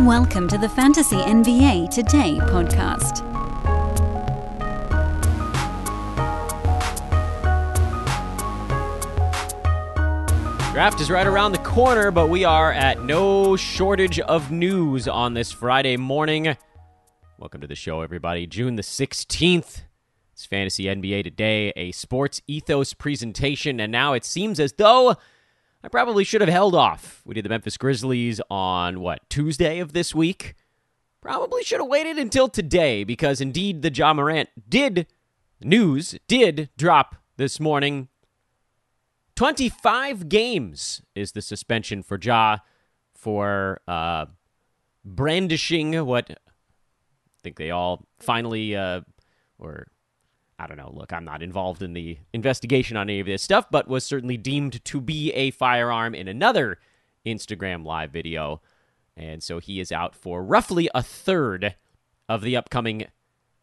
Welcome 0.00 0.48
to 0.48 0.58
the 0.58 0.68
Fantasy 0.68 1.14
NBA 1.14 1.88
Today 1.88 2.38
podcast. 2.40 3.22
Draft 10.72 11.00
is 11.00 11.12
right 11.12 11.28
around 11.28 11.52
the 11.52 11.58
corner, 11.58 12.10
but 12.10 12.28
we 12.28 12.44
are 12.44 12.72
at 12.72 13.04
no 13.04 13.54
shortage 13.54 14.18
of 14.18 14.50
news 14.50 15.06
on 15.06 15.34
this 15.34 15.52
Friday 15.52 15.96
morning. 15.96 16.56
Welcome 17.38 17.60
to 17.60 17.68
the 17.68 17.76
show, 17.76 18.00
everybody. 18.00 18.48
June 18.48 18.74
the 18.74 18.82
16th. 18.82 19.82
It's 20.32 20.44
Fantasy 20.44 20.86
NBA 20.86 21.22
Today, 21.22 21.72
a 21.76 21.92
sports 21.92 22.42
ethos 22.48 22.94
presentation, 22.94 23.78
and 23.78 23.92
now 23.92 24.14
it 24.14 24.24
seems 24.24 24.58
as 24.58 24.72
though 24.72 25.14
I 25.84 25.88
probably 25.88 26.24
should 26.24 26.40
have 26.40 26.48
held 26.48 26.74
off. 26.74 27.20
We 27.26 27.34
did 27.34 27.44
the 27.44 27.50
Memphis 27.50 27.76
Grizzlies 27.76 28.40
on 28.48 29.00
what, 29.00 29.28
Tuesday 29.28 29.80
of 29.80 29.92
this 29.92 30.14
week? 30.14 30.54
Probably 31.20 31.62
should 31.62 31.78
have 31.78 31.90
waited 31.90 32.16
until 32.16 32.48
today 32.48 33.04
because 33.04 33.42
indeed 33.42 33.82
the 33.82 33.92
Ja 33.92 34.14
Morant 34.14 34.48
did 34.66 35.06
news 35.60 36.16
did 36.26 36.70
drop 36.78 37.16
this 37.36 37.60
morning. 37.60 38.08
25 39.36 40.30
games 40.30 41.02
is 41.14 41.32
the 41.32 41.42
suspension 41.42 42.02
for 42.02 42.18
Ja 42.18 42.58
for 43.14 43.82
uh, 43.86 44.24
brandishing 45.04 46.06
what 46.06 46.30
I 46.30 46.34
think 47.42 47.56
they 47.56 47.70
all 47.70 48.06
finally 48.20 48.74
uh, 48.74 49.02
or 49.58 49.88
I 50.58 50.66
don't 50.66 50.76
know. 50.76 50.92
Look, 50.94 51.12
I'm 51.12 51.24
not 51.24 51.42
involved 51.42 51.82
in 51.82 51.94
the 51.94 52.18
investigation 52.32 52.96
on 52.96 53.10
any 53.10 53.20
of 53.20 53.26
this 53.26 53.42
stuff, 53.42 53.66
but 53.70 53.88
was 53.88 54.04
certainly 54.04 54.36
deemed 54.36 54.84
to 54.84 55.00
be 55.00 55.32
a 55.32 55.50
firearm 55.50 56.14
in 56.14 56.28
another 56.28 56.78
Instagram 57.26 57.84
live 57.84 58.10
video. 58.10 58.60
And 59.16 59.42
so 59.42 59.58
he 59.58 59.80
is 59.80 59.90
out 59.90 60.14
for 60.14 60.42
roughly 60.42 60.88
a 60.94 61.02
third 61.02 61.74
of 62.28 62.42
the 62.42 62.56
upcoming 62.56 63.06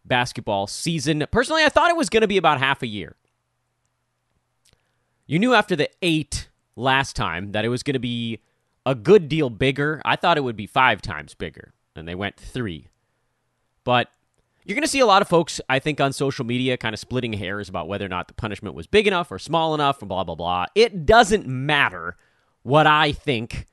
basketball 0.03 0.67
season. 0.67 1.25
Personally, 1.31 1.63
I 1.63 1.69
thought 1.69 1.89
it 1.89 1.97
was 1.97 2.09
going 2.09 2.21
to 2.21 2.27
be 2.27 2.37
about 2.37 2.59
half 2.59 2.81
a 2.81 2.87
year. 2.87 3.15
You 5.25 5.39
knew 5.39 5.53
after 5.53 5.75
the 5.75 5.89
eight 6.01 6.49
last 6.75 7.15
time 7.15 7.53
that 7.53 7.63
it 7.63 7.69
was 7.69 7.83
going 7.83 7.93
to 7.93 7.99
be 7.99 8.39
a 8.85 8.95
good 8.95 9.29
deal 9.29 9.49
bigger. 9.49 10.01
I 10.03 10.15
thought 10.15 10.37
it 10.37 10.43
would 10.43 10.57
be 10.57 10.67
five 10.67 11.01
times 11.01 11.35
bigger, 11.35 11.73
and 11.95 12.07
they 12.07 12.15
went 12.15 12.35
three. 12.37 12.87
But 13.83 14.09
you're 14.63 14.75
going 14.75 14.83
to 14.83 14.89
see 14.89 14.99
a 14.99 15.05
lot 15.05 15.21
of 15.21 15.27
folks, 15.27 15.59
I 15.69 15.79
think, 15.79 15.99
on 15.99 16.13
social 16.13 16.45
media 16.45 16.77
kind 16.77 16.93
of 16.93 16.99
splitting 16.99 17.33
hairs 17.33 17.67
about 17.67 17.87
whether 17.87 18.05
or 18.05 18.09
not 18.09 18.27
the 18.27 18.33
punishment 18.33 18.75
was 18.75 18.87
big 18.87 19.07
enough 19.07 19.31
or 19.31 19.39
small 19.39 19.73
enough, 19.73 20.01
or 20.01 20.05
blah, 20.05 20.23
blah, 20.23 20.35
blah. 20.35 20.65
It 20.75 21.05
doesn't 21.05 21.47
matter 21.47 22.17
what 22.63 22.85
I 22.85 23.11
think. 23.11 23.65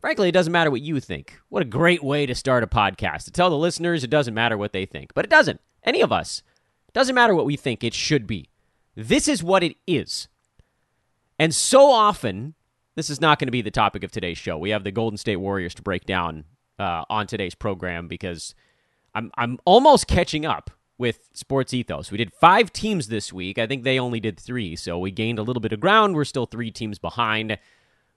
Frankly, 0.00 0.28
it 0.28 0.32
doesn't 0.32 0.52
matter 0.52 0.70
what 0.70 0.82
you 0.82 1.00
think. 1.00 1.38
What 1.48 1.62
a 1.62 1.66
great 1.66 2.02
way 2.02 2.26
to 2.26 2.34
start 2.34 2.62
a 2.62 2.66
podcast. 2.66 3.24
To 3.24 3.30
tell 3.30 3.50
the 3.50 3.56
listeners 3.56 4.04
it 4.04 4.10
doesn't 4.10 4.34
matter 4.34 4.56
what 4.58 4.72
they 4.72 4.86
think. 4.86 5.14
But 5.14 5.24
it 5.24 5.30
doesn't. 5.30 5.60
Any 5.84 6.00
of 6.02 6.12
us. 6.12 6.42
It 6.88 6.94
doesn't 6.94 7.14
matter 7.14 7.34
what 7.34 7.46
we 7.46 7.56
think 7.56 7.82
it 7.82 7.94
should 7.94 8.26
be. 8.26 8.48
This 8.94 9.28
is 9.28 9.42
what 9.42 9.62
it 9.62 9.76
is. 9.86 10.28
And 11.38 11.54
so 11.54 11.90
often, 11.90 12.54
this 12.96 13.08
is 13.08 13.20
not 13.20 13.38
going 13.38 13.46
to 13.46 13.52
be 13.52 13.62
the 13.62 13.70
topic 13.70 14.04
of 14.04 14.12
today's 14.12 14.36
show. 14.36 14.58
We 14.58 14.70
have 14.70 14.84
the 14.84 14.90
Golden 14.90 15.16
State 15.16 15.36
Warriors 15.36 15.74
to 15.76 15.82
break 15.82 16.04
down 16.04 16.44
uh, 16.78 17.04
on 17.08 17.26
today's 17.26 17.54
program 17.54 18.08
because 18.08 18.54
I'm 19.14 19.30
I'm 19.36 19.58
almost 19.64 20.06
catching 20.06 20.46
up 20.46 20.70
with 20.98 21.28
Sports 21.32 21.72
Ethos. 21.72 22.10
We 22.10 22.18
did 22.18 22.32
five 22.32 22.72
teams 22.72 23.08
this 23.08 23.32
week. 23.32 23.58
I 23.58 23.66
think 23.66 23.84
they 23.84 23.98
only 23.98 24.20
did 24.20 24.38
three, 24.38 24.76
so 24.76 24.98
we 24.98 25.10
gained 25.10 25.38
a 25.38 25.42
little 25.42 25.60
bit 25.60 25.72
of 25.72 25.80
ground. 25.80 26.14
We're 26.14 26.24
still 26.24 26.46
three 26.46 26.70
teams 26.70 26.98
behind, 26.98 27.58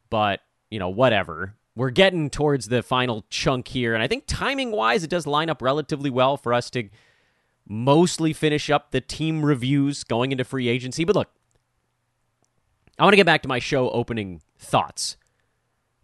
but 0.10 0.42
you 0.70 0.80
know 0.80 0.90
whatever. 0.90 1.56
We're 1.76 1.90
getting 1.90 2.30
towards 2.30 2.68
the 2.68 2.84
final 2.84 3.26
chunk 3.30 3.70
here, 3.70 3.94
and 3.94 4.04
I 4.04 4.08
think 4.08 4.26
timing 4.28 4.72
wise, 4.72 5.04
it 5.04 5.10
does 5.10 5.26
line 5.26 5.50
up 5.50 5.62
relatively 5.62 6.10
well 6.10 6.38
for 6.38 6.53
us 6.53 6.70
to 6.72 6.90
mostly 7.68 8.34
finish 8.34 8.70
up 8.70 8.92
the 8.92 9.02
team 9.02 9.44
reviews 9.44 10.03
going 10.03 10.32
into 10.32 10.44
free 10.44 10.68
agency. 10.68 11.03
But 11.03 11.16
look, 11.16 11.30
I 13.00 13.03
want 13.03 13.14
to 13.14 13.18
get 13.18 13.26
back 13.26 13.42
to 13.44 13.48
my 13.48 13.59
show 13.59 13.90
opening 13.90 14.42
thoughts. 14.58 15.18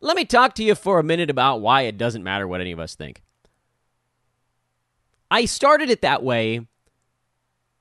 Let 0.02 0.16
me 0.16 0.26
talk 0.26 0.56
to 0.56 0.64
you 0.64 0.76
for 0.76 0.98
a 0.98 1.04
minute 1.04 1.30
about 1.30 1.62
why 1.62 1.82
it 1.82 1.98
doesn't 1.98 2.24
matter 2.24 2.48
what 2.48 2.62
any 2.62 2.72
of 2.72 2.80
us 2.80 2.96
think. 2.96 3.22
I 5.32 5.46
started 5.46 5.90
it 5.90 6.02
that 6.02 6.24
way 6.24 6.68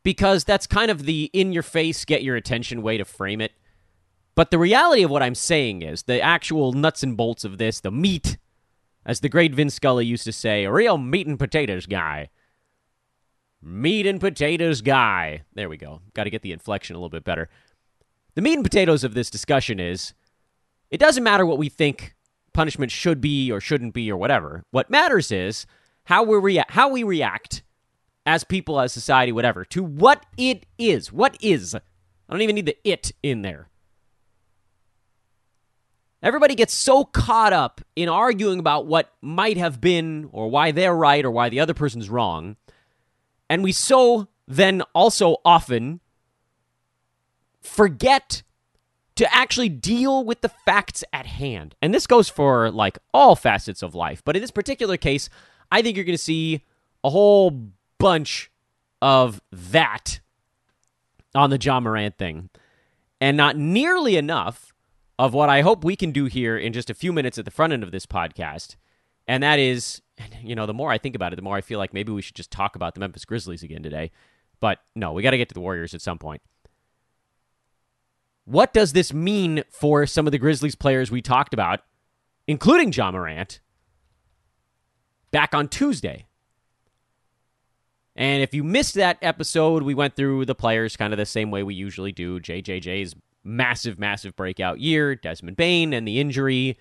because 0.02 0.44
that's 0.44 0.66
kind 0.66 0.90
of 0.90 1.04
the 1.04 1.30
in 1.32 1.52
your 1.52 1.62
face, 1.62 2.04
get 2.04 2.22
your 2.22 2.36
attention 2.36 2.82
way 2.82 2.98
to 2.98 3.04
frame 3.04 3.40
it. 3.40 3.52
But 4.34 4.50
the 4.50 4.58
reality 4.58 5.02
of 5.02 5.10
what 5.10 5.22
I'm 5.22 5.34
saying 5.34 5.82
is 5.82 6.04
the 6.04 6.20
actual 6.20 6.72
nuts 6.72 7.02
and 7.02 7.16
bolts 7.16 7.44
of 7.44 7.58
this, 7.58 7.80
the 7.80 7.90
meat, 7.90 8.38
as 9.04 9.20
the 9.20 9.28
great 9.28 9.54
Vince 9.54 9.74
Scully 9.74 10.06
used 10.06 10.24
to 10.24 10.32
say, 10.32 10.64
a 10.64 10.72
real 10.72 10.96
meat 10.96 11.26
and 11.26 11.38
potatoes 11.38 11.86
guy. 11.86 12.28
Meat 13.60 14.06
and 14.06 14.20
potatoes 14.20 14.80
guy. 14.80 15.42
There 15.54 15.68
we 15.68 15.76
go. 15.76 16.02
Got 16.14 16.24
to 16.24 16.30
get 16.30 16.42
the 16.42 16.52
inflection 16.52 16.94
a 16.94 16.98
little 16.98 17.08
bit 17.08 17.24
better. 17.24 17.48
The 18.34 18.42
meat 18.42 18.54
and 18.54 18.62
potatoes 18.62 19.02
of 19.02 19.14
this 19.14 19.30
discussion 19.30 19.80
is 19.80 20.14
it 20.90 21.00
doesn't 21.00 21.24
matter 21.24 21.44
what 21.44 21.58
we 21.58 21.68
think 21.68 22.14
punishment 22.52 22.92
should 22.92 23.20
be 23.20 23.50
or 23.50 23.60
shouldn't 23.60 23.94
be 23.94 24.10
or 24.10 24.16
whatever. 24.16 24.64
What 24.70 24.90
matters 24.90 25.32
is 25.32 25.66
how 26.08 26.22
we 26.22 26.38
rea- 26.38 26.64
how 26.70 26.88
we 26.88 27.02
react 27.02 27.62
as 28.24 28.42
people, 28.42 28.80
as 28.80 28.94
society, 28.94 29.30
whatever, 29.30 29.62
to 29.66 29.84
what 29.84 30.24
it 30.38 30.64
is. 30.78 31.12
What 31.12 31.36
is? 31.42 31.74
I 31.74 31.80
don't 32.30 32.40
even 32.40 32.54
need 32.54 32.64
the 32.64 32.78
it 32.82 33.12
in 33.22 33.42
there. 33.42 33.68
Everybody 36.22 36.54
gets 36.54 36.72
so 36.72 37.04
caught 37.04 37.52
up 37.52 37.82
in 37.94 38.08
arguing 38.08 38.58
about 38.58 38.86
what 38.86 39.12
might 39.20 39.58
have 39.58 39.82
been 39.82 40.30
or 40.32 40.48
why 40.48 40.72
they're 40.72 40.96
right 40.96 41.22
or 41.22 41.30
why 41.30 41.50
the 41.50 41.60
other 41.60 41.74
person's 41.74 42.08
wrong. 42.08 42.56
And 43.50 43.62
we 43.62 43.72
so 43.72 44.28
then 44.46 44.80
also 44.94 45.36
often 45.44 46.00
forget 47.60 48.42
to 49.16 49.34
actually 49.34 49.68
deal 49.68 50.24
with 50.24 50.40
the 50.40 50.48
facts 50.48 51.04
at 51.12 51.26
hand. 51.26 51.74
And 51.82 51.92
this 51.92 52.06
goes 52.06 52.30
for 52.30 52.70
like 52.70 52.98
all 53.12 53.36
facets 53.36 53.82
of 53.82 53.94
life. 53.94 54.22
But 54.24 54.36
in 54.36 54.42
this 54.42 54.50
particular 54.50 54.96
case, 54.96 55.28
I 55.70 55.82
think 55.82 55.96
you're 55.96 56.04
going 56.04 56.16
to 56.16 56.22
see 56.22 56.64
a 57.04 57.10
whole 57.10 57.70
bunch 57.98 58.50
of 59.00 59.40
that 59.52 60.20
on 61.34 61.50
the 61.50 61.58
Ja 61.58 61.80
Morant 61.80 62.16
thing, 62.16 62.50
and 63.20 63.36
not 63.36 63.56
nearly 63.56 64.16
enough 64.16 64.72
of 65.18 65.34
what 65.34 65.48
I 65.48 65.62
hope 65.62 65.84
we 65.84 65.96
can 65.96 66.12
do 66.12 66.26
here 66.26 66.56
in 66.56 66.72
just 66.72 66.90
a 66.90 66.94
few 66.94 67.12
minutes 67.12 67.38
at 67.38 67.44
the 67.44 67.50
front 67.50 67.72
end 67.72 67.82
of 67.82 67.90
this 67.90 68.06
podcast. 68.06 68.76
And 69.26 69.42
that 69.42 69.58
is, 69.58 70.00
you 70.42 70.54
know, 70.54 70.66
the 70.66 70.74
more 70.74 70.90
I 70.90 70.98
think 70.98 71.14
about 71.14 71.32
it, 71.32 71.36
the 71.36 71.42
more 71.42 71.56
I 71.56 71.60
feel 71.60 71.78
like 71.78 71.92
maybe 71.92 72.12
we 72.12 72.22
should 72.22 72.36
just 72.36 72.50
talk 72.50 72.76
about 72.76 72.94
the 72.94 73.00
Memphis 73.00 73.24
Grizzlies 73.24 73.62
again 73.62 73.82
today. 73.82 74.10
But 74.60 74.78
no, 74.94 75.12
we 75.12 75.22
got 75.22 75.32
to 75.32 75.38
get 75.38 75.48
to 75.48 75.54
the 75.54 75.60
Warriors 75.60 75.94
at 75.94 76.02
some 76.02 76.18
point. 76.18 76.42
What 78.44 78.72
does 78.72 78.92
this 78.92 79.12
mean 79.12 79.62
for 79.70 80.06
some 80.06 80.26
of 80.26 80.32
the 80.32 80.38
Grizzlies 80.38 80.74
players 80.74 81.10
we 81.10 81.20
talked 81.20 81.52
about, 81.52 81.80
including 82.46 82.92
Ja 82.92 83.10
Morant, 83.10 83.60
back 85.30 85.54
on 85.54 85.68
Tuesday. 85.68 86.26
And 88.16 88.42
if 88.42 88.52
you 88.52 88.64
missed 88.64 88.94
that 88.94 89.18
episode, 89.22 89.84
we 89.84 89.94
went 89.94 90.16
through 90.16 90.44
the 90.44 90.54
players 90.54 90.96
kind 90.96 91.12
of 91.12 91.18
the 91.18 91.26
same 91.26 91.52
way 91.52 91.62
we 91.62 91.74
usually 91.74 92.10
do. 92.10 92.40
JJJ's 92.40 93.14
massive, 93.44 93.98
massive 93.98 94.34
breakout 94.34 94.80
year, 94.80 95.14
Desmond 95.14 95.56
Bane 95.56 95.92
and 95.92 96.06
the 96.06 96.18
injury, 96.18 96.78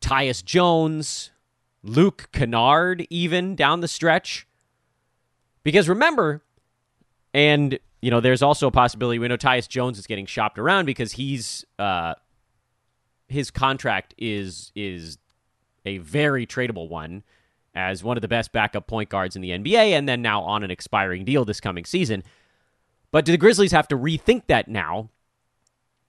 Tyus 0.00 0.42
Jones, 0.42 1.30
Luke 1.82 2.30
Kennard, 2.32 3.06
even 3.10 3.54
down 3.54 3.80
the 3.80 3.88
stretch. 3.88 4.46
Because 5.62 5.90
remember, 5.90 6.42
and 7.34 7.78
you 8.00 8.10
know, 8.10 8.20
there's 8.20 8.42
also 8.42 8.66
a 8.66 8.70
possibility 8.70 9.18
we 9.18 9.28
know 9.28 9.36
Tyus 9.36 9.68
Jones 9.68 9.98
is 9.98 10.06
getting 10.06 10.26
shopped 10.26 10.58
around 10.58 10.86
because 10.86 11.12
he's 11.12 11.66
uh, 11.78 12.14
his 13.28 13.50
contract 13.50 14.14
is 14.16 14.72
is 14.74 15.18
a 15.84 15.98
very 15.98 16.46
tradable 16.46 16.88
one 16.88 17.22
as 17.74 18.02
one 18.02 18.16
of 18.16 18.20
the 18.22 18.28
best 18.28 18.52
backup 18.52 18.86
point 18.86 19.08
guards 19.08 19.36
in 19.36 19.42
the 19.42 19.50
NBA, 19.50 19.90
and 19.90 20.08
then 20.08 20.22
now 20.22 20.42
on 20.42 20.62
an 20.62 20.70
expiring 20.70 21.24
deal 21.24 21.44
this 21.44 21.60
coming 21.60 21.84
season. 21.84 22.22
But 23.10 23.24
do 23.24 23.32
the 23.32 23.38
Grizzlies 23.38 23.72
have 23.72 23.88
to 23.88 23.96
rethink 23.96 24.46
that 24.48 24.68
now 24.68 25.10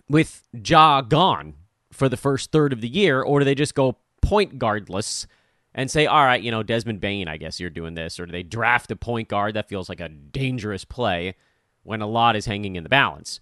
with 0.10 0.48
Ja 0.54 1.02
gone 1.02 1.54
for 1.92 2.10
the 2.10 2.18
first 2.18 2.52
third 2.52 2.74
of 2.74 2.82
the 2.82 2.88
year, 2.88 3.22
or 3.22 3.40
do 3.40 3.46
they 3.46 3.56
just 3.56 3.76
go 3.76 3.98
point 4.22 4.60
guardless 4.60 5.28
and 5.74 5.90
say, 5.90 6.06
all 6.06 6.26
right, 6.26 6.42
you 6.42 6.52
know, 6.52 6.64
Desmond 6.64 7.00
Bane, 7.00 7.28
I 7.28 7.38
guess 7.38 7.60
you're 7.60 7.70
doing 7.70 7.94
this, 7.94 8.20
or 8.20 8.26
do 8.26 8.32
they 8.32 8.44
draft 8.44 8.92
a 8.92 8.96
point 8.96 9.30
guard? 9.30 9.54
That 9.54 9.70
feels 9.70 9.90
like 9.90 10.02
a 10.02 10.10
dangerous 10.10 10.86
play 10.86 11.36
when 11.84 12.02
a 12.02 12.08
lot 12.08 12.36
is 12.36 12.46
hanging 12.46 12.76
in 12.76 12.84
the 12.84 12.90
balance. 12.90 13.40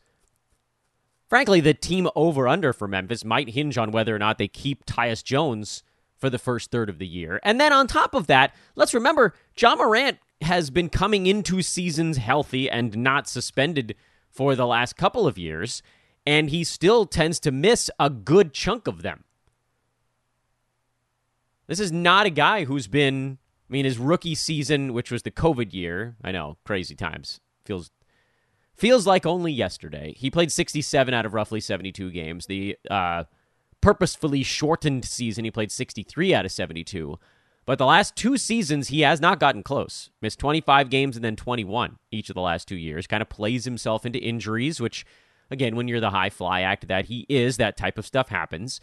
Frankly, 1.28 1.60
the 1.60 1.74
team 1.74 2.10
over 2.16 2.48
under 2.48 2.74
for 2.74 2.88
Memphis 2.88 3.24
might 3.24 3.50
hinge 3.50 3.78
on 3.78 3.92
whether 3.92 4.16
or 4.16 4.20
not 4.20 4.38
they 4.38 4.48
keep 4.48 4.86
Tyus 4.86 5.24
Jones 5.24 5.84
for 6.20 6.30
the 6.30 6.38
first 6.38 6.70
third 6.70 6.90
of 6.90 7.00
the 7.00 7.08
year. 7.08 7.40
And 7.44 7.60
then 7.60 7.74
on 7.74 7.88
top 7.88 8.14
of 8.14 8.28
that, 8.28 8.54
let's 8.76 8.94
remember 8.94 9.34
Ja 9.58 9.76
Morant 9.76 10.20
has 10.42 10.70
been 10.70 10.90
coming 10.90 11.26
into 11.26 11.62
seasons 11.62 12.18
healthy 12.18 12.70
and 12.70 12.98
not 12.98 13.28
suspended 13.28 13.96
for 14.30 14.56
the 14.56 14.68
last 14.68 14.96
couple 14.96 15.28
of 15.28 15.38
years, 15.38 15.82
and 16.26 16.50
he 16.50 16.64
still 16.64 17.06
tends 17.06 17.40
to 17.40 17.52
miss 17.52 17.90
a 18.00 18.10
good 18.10 18.54
chunk 18.54 18.88
of 18.88 19.02
them. 19.02 19.24
This 21.68 21.80
is 21.80 21.92
not 21.92 22.26
a 22.26 22.32
guy 22.32 22.66
who's 22.66 22.88
been, 22.88 23.38
I 23.70 23.74
mean, 23.74 23.86
his 23.86 23.98
rookie 23.98 24.36
season, 24.36 24.94
which 24.94 25.12
was 25.12 25.24
the 25.24 25.32
COVID 25.32 25.74
year, 25.74 26.16
I 26.24 26.32
know, 26.32 26.58
crazy 26.66 26.96
times. 26.96 27.42
Feels 27.66 27.92
feels 28.76 29.06
like 29.06 29.26
only 29.26 29.52
yesterday. 29.52 30.14
He 30.18 30.32
played 30.32 30.52
67 30.52 31.14
out 31.14 31.26
of 31.26 31.34
roughly 31.34 31.60
72 31.60 32.12
games. 32.12 32.46
The 32.46 32.78
uh, 32.90 33.26
purposefully 33.82 34.44
shortened 34.44 35.06
season, 35.06 35.46
he 35.46 35.52
played 35.52 35.72
63 35.72 36.34
out 36.34 36.46
of 36.46 36.52
72. 36.52 37.18
But 37.66 37.78
the 37.78 37.86
last 37.86 38.16
two 38.16 38.36
seasons, 38.38 38.88
he 38.88 39.02
has 39.02 39.22
not 39.22 39.40
gotten 39.40 39.62
close. 39.62 40.10
Missed 40.22 40.40
25 40.40 40.90
games 40.90 41.16
and 41.16 41.24
then 41.24 41.36
21 41.36 41.98
each 42.12 42.30
of 42.30 42.34
the 42.34 42.42
last 42.42 42.68
two 42.68 42.76
years. 42.76 43.06
Kind 43.06 43.22
of 43.22 43.30
plays 43.30 43.66
himself 43.66 44.06
into 44.08 44.18
injuries, 44.18 44.82
which, 44.82 45.06
again, 45.52 45.76
when 45.76 45.88
you're 45.88 46.00
the 46.00 46.10
high 46.10 46.32
fly 46.32 46.62
act 46.62 46.88
that 46.88 47.06
he 47.06 47.28
is, 47.30 47.58
that 47.58 47.78
type 47.78 48.00
of 48.00 48.08
stuff 48.08 48.30
happens. 48.30 48.82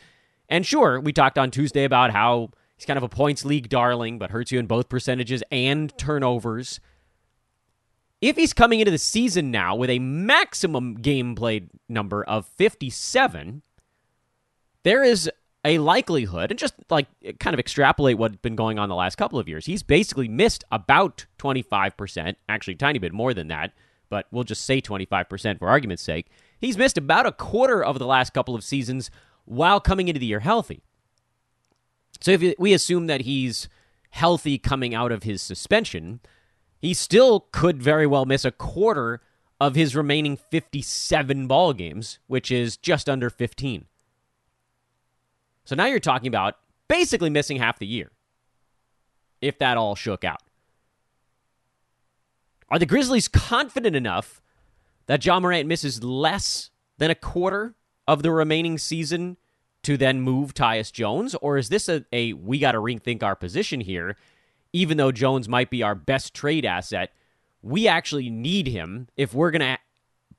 And 0.48 0.64
sure, 0.64 1.00
we 1.00 1.12
talked 1.12 1.37
on 1.37 1.50
Tuesday 1.50 1.82
about 1.82 2.12
how 2.12 2.50
he's 2.76 2.87
kind 2.87 2.96
of 2.96 3.02
a 3.02 3.08
points 3.08 3.44
league 3.44 3.69
darling, 3.69 4.19
but 4.19 4.31
hurts 4.31 4.52
you 4.52 4.60
in 4.60 4.66
both 4.66 4.88
percentages 4.88 5.43
and 5.50 5.96
turnovers. 5.98 6.78
If 8.20 8.37
he's 8.37 8.52
coming 8.52 8.78
into 8.78 8.93
the 8.93 8.98
season 8.98 9.50
now 9.50 9.75
with 9.75 9.90
a 9.90 9.98
maximum 9.98 10.94
game 10.94 11.34
played 11.34 11.70
number 11.88 12.22
of 12.22 12.46
57, 12.46 13.62
there 14.87 15.03
is 15.03 15.29
a 15.65 15.79
likelihood, 15.79 16.53
and 16.53 16.61
just 16.61 16.75
like 16.91 17.09
kind 17.41 17.53
of 17.53 17.59
extrapolate 17.59 18.19
what's 18.19 18.37
been 18.37 18.55
going 18.55 18.79
on 18.79 18.88
the 18.88 18.94
last 18.94 19.17
couple 19.17 19.37
of 19.37 19.49
years, 19.49 19.67
he's 19.67 19.83
basically 19.83 20.29
missed 20.29 20.62
about 20.71 21.27
25%, 21.41 22.37
actually 22.49 22.75
a 22.75 22.77
tiny 22.77 23.00
bit 23.00 23.12
more 23.12 23.35
than 23.35 23.49
that, 23.49 23.73
but 24.09 24.27
we'll 24.31 24.44
just 24.44 24.65
say 24.65 24.81
25% 24.81 25.59
for 25.59 25.69
argument's 25.69 26.05
sake. 26.05 26.29
He's 26.61 26.79
missed 26.79 26.97
about 26.97 27.27
a 27.27 27.33
quarter 27.33 27.83
of 27.83 27.99
the 27.99 28.06
last 28.06 28.33
couple 28.33 28.55
of 28.55 28.62
seasons 28.62 29.11
while 29.44 29.81
coming 29.81 30.06
into 30.06 30.21
the 30.21 30.27
year 30.27 30.38
healthy. 30.38 30.85
So 32.21 32.31
if 32.31 32.55
we 32.56 32.73
assume 32.73 33.09
that 33.09 33.23
he's 33.23 33.69
healthy 34.11 34.56
coming 34.56 34.94
out 34.94 35.11
of 35.11 35.25
his 35.25 35.43
suspension, 35.43 36.21
he 36.79 36.94
still 36.94 37.49
could 37.50 37.82
very 37.82 38.06
well 38.06 38.25
miss 38.25 38.44
a 38.44 38.53
quarter 38.53 39.21
of 39.61 39.75
his 39.75 39.97
remaining 39.97 40.37
57 40.37 41.49
ball 41.49 41.73
games, 41.73 42.21
which 42.29 42.53
is 42.53 42.77
just 42.77 43.11
under 43.11 43.29
15. 43.31 43.87
So 45.67 45.75
now 45.75 45.87
you're 45.87 46.01
talking 46.01 46.29
about 46.29 46.55
basically 46.89 47.29
missing 47.29 47.59
half 47.59 47.79
the 47.79 47.87
year, 47.87 48.11
if 49.41 49.59
that 49.59 49.77
all 49.77 49.95
shook 49.97 50.25
out. 50.25 50.43
Are 52.69 52.79
the 52.79 52.87
Grizzlies 52.87 53.29
confident 53.29 53.95
enough 53.95 54.41
that 55.07 55.25
Ja 55.25 55.39
Morant 55.39 55.69
misses 55.69 56.03
less 56.03 56.71
than 56.99 57.11
a 57.11 57.15
quarter 57.15 57.75
of 58.09 58.23
the 58.23 58.31
remaining 58.31 58.79
season 58.79 59.37
to 59.83 59.97
then 59.97 60.21
move 60.21 60.55
Tyus 60.55 60.93
Jones? 60.93 61.35
Or 61.37 61.59
is 61.59 61.69
this 61.69 61.89
a, 61.89 62.05
a 62.13 62.33
we 62.33 62.59
got 62.59 62.73
to 62.73 62.79
rethink 62.79 63.23
our 63.23 63.37
position 63.37 63.81
here? 63.81 64.17
Even 64.73 64.97
though 64.97 65.13
Jones 65.13 65.49
might 65.49 65.71
be 65.71 65.83
our 65.83 65.95
best 65.95 66.35
trade 66.35 66.65
asset, 66.65 67.13
we 67.63 67.89
actually 67.89 68.31
need 68.31 68.69
him 68.69 69.09
if 69.17 69.35
we're 69.35 69.51
going 69.51 69.61
to 69.61 69.79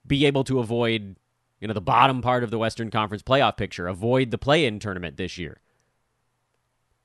be 0.06 0.26
able 0.26 0.44
to 0.46 0.60
avoid 0.60 1.18
you 1.60 1.68
know, 1.68 1.74
the 1.74 1.82
bottom 1.82 2.22
part 2.22 2.44
of 2.44 2.52
the 2.52 2.58
Western 2.58 2.92
Conference 2.92 3.24
playoff 3.24 3.58
picture, 3.58 3.88
avoid 3.88 4.32
the 4.32 4.38
play 4.38 4.66
in 4.66 4.80
tournament 4.80 5.18
this 5.18 5.38
year. 5.38 5.60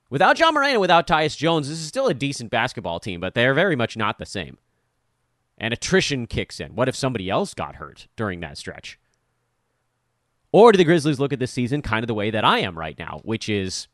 Without 0.09 0.37
Ja 0.37 0.51
Morant 0.51 0.73
and 0.73 0.81
without 0.81 1.07
Tyus 1.07 1.35
Jones, 1.35 1.69
this 1.69 1.79
is 1.79 1.87
still 1.87 2.07
a 2.07 2.13
decent 2.13 2.51
basketball 2.51 2.99
team, 2.99 3.19
but 3.19 3.33
they're 3.33 3.55
very 3.55 3.75
much 3.75 3.97
not 3.97 4.19
the 4.19 4.25
same. 4.25 4.57
And 5.57 5.73
attrition 5.73 6.27
kicks 6.27 6.59
in. 6.59 6.75
What 6.75 6.87
if 6.87 6.95
somebody 6.95 7.29
else 7.29 7.53
got 7.53 7.77
hurt 7.77 8.07
during 8.15 8.39
that 8.41 8.57
stretch? 8.57 8.99
Or 10.51 10.71
do 10.71 10.77
the 10.77 10.83
Grizzlies 10.83 11.19
look 11.19 11.33
at 11.33 11.39
this 11.39 11.51
season 11.51 11.81
kind 11.81 12.03
of 12.03 12.07
the 12.07 12.13
way 12.13 12.29
that 12.29 12.45
I 12.45 12.59
am 12.59 12.77
right 12.77 12.97
now, 12.97 13.21
which 13.23 13.49
is 13.49 13.87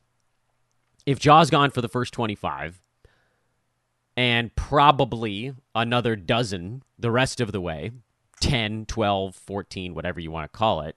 if 1.05 1.19
Ja's 1.19 1.49
gone 1.49 1.71
for 1.71 1.81
the 1.81 1.87
first 1.87 2.13
25 2.13 2.81
and 4.17 4.53
probably 4.55 5.53
another 5.73 6.17
dozen 6.17 6.83
the 6.97 7.11
rest 7.11 7.39
of 7.39 7.53
the 7.53 7.61
way, 7.61 7.91
10, 8.41 8.85
12, 8.85 9.35
14, 9.35 9.93
whatever 9.93 10.19
you 10.19 10.31
want 10.31 10.51
to 10.51 10.57
call 10.57 10.81
it. 10.81 10.95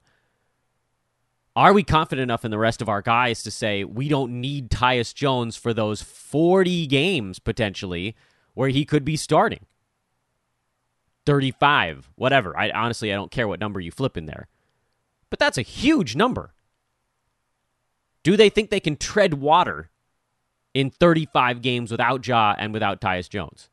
Are 1.54 1.72
we 1.72 1.82
confident 1.82 2.22
enough 2.22 2.44
in 2.44 2.50
the 2.50 2.58
rest 2.58 2.80
of 2.80 2.88
our 2.88 3.02
guys 3.02 3.42
to 3.42 3.50
say 3.50 3.84
we 3.84 4.08
don't 4.08 4.40
need 4.40 4.70
Tyus 4.70 5.14
Jones 5.14 5.56
for 5.56 5.74
those 5.74 6.00
40 6.00 6.86
games 6.86 7.38
potentially 7.38 8.16
where 8.54 8.70
he 8.70 8.84
could 8.84 9.04
be 9.04 9.16
starting? 9.16 9.66
35, 11.26 12.10
whatever. 12.16 12.58
I 12.58 12.70
honestly 12.70 13.12
I 13.12 13.16
don't 13.16 13.30
care 13.30 13.46
what 13.46 13.60
number 13.60 13.80
you 13.80 13.90
flip 13.90 14.16
in 14.16 14.26
there. 14.26 14.48
But 15.28 15.38
that's 15.38 15.58
a 15.58 15.62
huge 15.62 16.16
number. 16.16 16.54
Do 18.22 18.36
they 18.36 18.48
think 18.48 18.70
they 18.70 18.80
can 18.80 18.96
tread 18.96 19.34
water 19.34 19.90
in 20.74 20.90
35 20.90 21.60
games 21.60 21.90
without 21.90 22.26
Ja 22.26 22.54
and 22.58 22.72
without 22.72 23.00
Tyus 23.00 23.28
Jones? 23.28 23.68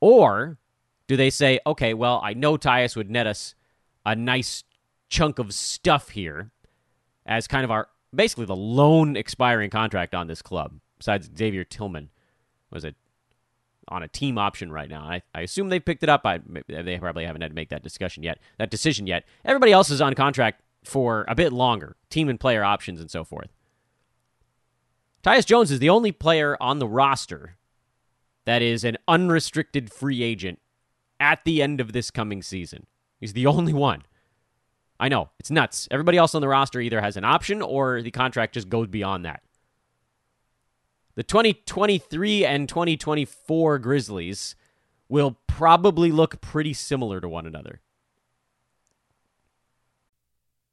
Or 0.00 0.58
do 1.06 1.16
they 1.16 1.30
say, 1.30 1.60
okay, 1.66 1.94
well, 1.94 2.20
I 2.22 2.34
know 2.34 2.56
Tyus 2.56 2.96
would 2.96 3.10
net 3.10 3.26
us 3.26 3.54
a 4.04 4.14
nice 4.14 4.64
chunk 5.08 5.38
of 5.38 5.52
stuff 5.52 6.10
here 6.10 6.50
as 7.26 7.46
kind 7.46 7.64
of 7.64 7.70
our 7.70 7.88
basically 8.14 8.46
the 8.46 8.56
lone 8.56 9.16
expiring 9.16 9.70
contract 9.70 10.14
on 10.14 10.26
this 10.26 10.42
club, 10.42 10.80
besides 10.98 11.30
Xavier 11.36 11.64
Tillman, 11.64 12.10
was 12.70 12.84
it 12.84 12.96
on 13.88 14.02
a 14.02 14.08
team 14.08 14.38
option 14.38 14.70
right 14.70 14.88
now? 14.88 15.02
I, 15.02 15.22
I 15.34 15.42
assume 15.42 15.68
they 15.68 15.80
picked 15.80 16.02
it 16.02 16.08
up. 16.08 16.22
I, 16.24 16.40
they 16.66 16.98
probably 16.98 17.24
haven't 17.24 17.42
had 17.42 17.50
to 17.50 17.54
make 17.54 17.70
that 17.70 17.82
discussion 17.82 18.22
yet, 18.22 18.38
that 18.58 18.70
decision 18.70 19.06
yet. 19.06 19.24
Everybody 19.44 19.72
else 19.72 19.90
is 19.90 20.00
on 20.00 20.14
contract 20.14 20.62
for 20.84 21.24
a 21.28 21.34
bit 21.34 21.52
longer, 21.52 21.96
team 22.10 22.28
and 22.28 22.40
player 22.40 22.64
options 22.64 23.00
and 23.00 23.10
so 23.10 23.24
forth. 23.24 23.50
Tyus 25.22 25.46
Jones 25.46 25.70
is 25.70 25.78
the 25.78 25.90
only 25.90 26.10
player 26.10 26.56
on 26.60 26.78
the 26.78 26.88
roster 26.88 27.56
that 28.44 28.60
is 28.60 28.82
an 28.82 28.98
unrestricted 29.06 29.92
free 29.92 30.22
agent 30.22 30.58
at 31.22 31.44
the 31.44 31.62
end 31.62 31.80
of 31.80 31.92
this 31.92 32.10
coming 32.10 32.42
season. 32.42 32.86
He's 33.20 33.32
the 33.32 33.46
only 33.54 33.72
one. 33.72 34.02
I 35.00 35.08
know, 35.08 35.30
it's 35.38 35.50
nuts. 35.50 35.88
Everybody 35.90 36.18
else 36.18 36.34
on 36.34 36.42
the 36.42 36.48
roster 36.48 36.80
either 36.80 37.00
has 37.00 37.16
an 37.16 37.24
option 37.24 37.62
or 37.62 38.02
the 38.02 38.10
contract 38.10 38.54
just 38.54 38.68
goes 38.68 38.88
beyond 38.88 39.24
that. 39.24 39.42
The 41.14 41.22
2023 41.22 42.44
and 42.44 42.68
2024 42.68 43.78
Grizzlies 43.78 44.54
will 45.08 45.38
probably 45.46 46.10
look 46.10 46.40
pretty 46.40 46.72
similar 46.72 47.20
to 47.20 47.28
one 47.28 47.46
another. 47.46 47.80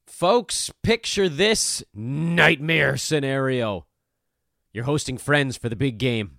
Folks, 0.08 0.72
picture 0.84 1.28
this 1.28 1.84
nightmare 1.94 2.98
scenario. 2.98 3.86
You're 4.72 4.86
hosting 4.86 5.18
friends 5.18 5.58
for 5.58 5.70
the 5.70 5.76
big 5.76 5.98
game. 5.98 6.39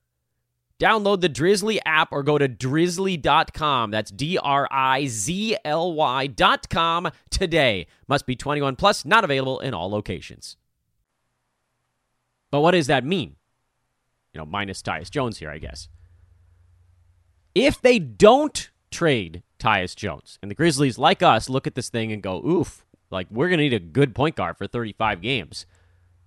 Download 0.81 1.21
the 1.21 1.29
Drizly 1.29 1.77
app 1.85 2.11
or 2.11 2.23
go 2.23 2.39
to 2.39 2.49
drizly.com. 2.49 3.91
That's 3.91 4.09
D 4.09 4.39
R 4.39 4.67
I 4.71 5.05
Z 5.05 5.57
L 5.63 5.93
Y.com 5.93 7.11
today. 7.29 7.85
Must 8.07 8.25
be 8.25 8.35
21 8.35 8.77
plus, 8.77 9.05
not 9.05 9.23
available 9.23 9.59
in 9.59 9.75
all 9.75 9.91
locations. 9.91 10.57
But 12.49 12.61
what 12.61 12.71
does 12.71 12.87
that 12.87 13.05
mean? 13.05 13.35
You 14.33 14.39
know, 14.39 14.45
minus 14.47 14.81
Tyus 14.81 15.11
Jones 15.11 15.37
here, 15.37 15.51
I 15.51 15.59
guess. 15.59 15.87
If 17.53 17.79
they 17.79 17.99
don't 17.99 18.71
trade 18.89 19.43
Tyus 19.59 19.95
Jones, 19.95 20.39
and 20.41 20.49
the 20.49 20.55
Grizzlies, 20.55 20.97
like 20.97 21.21
us, 21.21 21.47
look 21.47 21.67
at 21.67 21.75
this 21.75 21.89
thing 21.89 22.11
and 22.11 22.23
go, 22.23 22.43
oof, 22.43 22.83
like 23.11 23.27
we're 23.29 23.49
going 23.49 23.59
to 23.59 23.63
need 23.63 23.73
a 23.73 23.79
good 23.79 24.15
point 24.15 24.35
guard 24.35 24.57
for 24.57 24.65
35 24.65 25.21
games, 25.21 25.67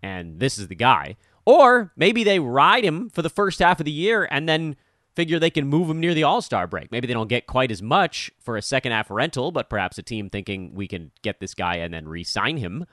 and 0.01 0.39
this 0.39 0.59
is 0.59 0.69
the 0.69 0.77
guy 0.77 1.17
or 1.45 1.93
maybe 1.97 2.25
they 2.25 2.39
ride 2.39 2.85
him 2.85 3.11
for 3.11 3.23
the 3.23 3.31
first 3.31 3.59
half 3.59 3.81
of 3.81 3.85
the 3.85 3.93
year 3.93 4.27
and 4.31 4.49
then 4.49 4.77
figure 5.15 5.39
they 5.39 5.51
can 5.51 5.67
move 5.67 5.89
him 5.89 6.01
near 6.01 6.15
the 6.15 6.25
All 6.25 6.43
Star 6.43 6.67
break. 6.67 6.91
Maybe 6.91 7.07
they 7.07 7.13
don't 7.13 7.29
get 7.29 7.47
quite 7.47 7.71
as 7.71 7.83
much 7.83 8.31
for 8.41 8.57
a 8.57 8.63
second 8.63 8.93
half 8.93 9.11
rental, 9.11 9.53
but 9.53 9.71
perhaps 9.71 9.99
a 9.99 10.03
team 10.03 10.29
thinking 10.29 10.75
we 10.75 10.89
can 10.89 11.13
get 11.23 11.41
this 11.41 11.55
guy 11.55 11.77
and 11.77 11.93
then 11.95 12.09
re 12.09 12.25
sign 12.25 12.57
him. 12.57 12.87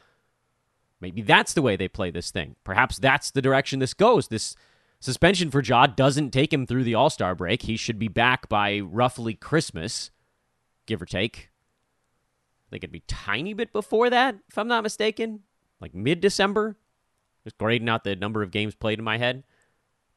Maybe 0.99 1.21
that's 1.21 1.53
the 1.53 1.63
way 1.63 1.75
they 1.75 1.87
play 1.87 2.11
this 2.11 2.29
thing. 2.29 2.55
Perhaps 2.63 2.99
that's 2.99 3.31
the 3.31 3.41
direction 3.41 3.79
this 3.79 3.95
goes. 3.95 4.27
This 4.27 4.55
suspension 4.99 5.49
for 5.49 5.63
Ja 5.63 5.87
doesn't 5.87 6.29
take 6.31 6.53
him 6.53 6.67
through 6.67 6.83
the 6.83 6.95
All 6.95 7.09
Star 7.09 7.35
break. 7.35 7.63
He 7.63 7.75
should 7.75 7.97
be 7.97 8.07
back 8.07 8.47
by 8.49 8.79
roughly 8.79 9.33
Christmas, 9.33 10.11
give 10.85 11.01
or 11.01 11.05
take. 11.05 11.49
I 12.67 12.69
think 12.69 12.83
it'd 12.83 12.93
be 12.93 13.03
tiny 13.07 13.53
bit 13.53 13.73
before 13.73 14.09
that, 14.09 14.35
if 14.47 14.57
I'm 14.57 14.67
not 14.67 14.83
mistaken, 14.83 15.41
like 15.81 15.95
mid 15.95 16.21
December. 16.21 16.77
Just 17.43 17.57
grading 17.57 17.89
out 17.89 18.03
the 18.03 18.15
number 18.15 18.43
of 18.43 18.51
games 18.51 18.75
played 18.75 18.99
in 18.99 19.05
my 19.05 19.17
head. 19.17 19.43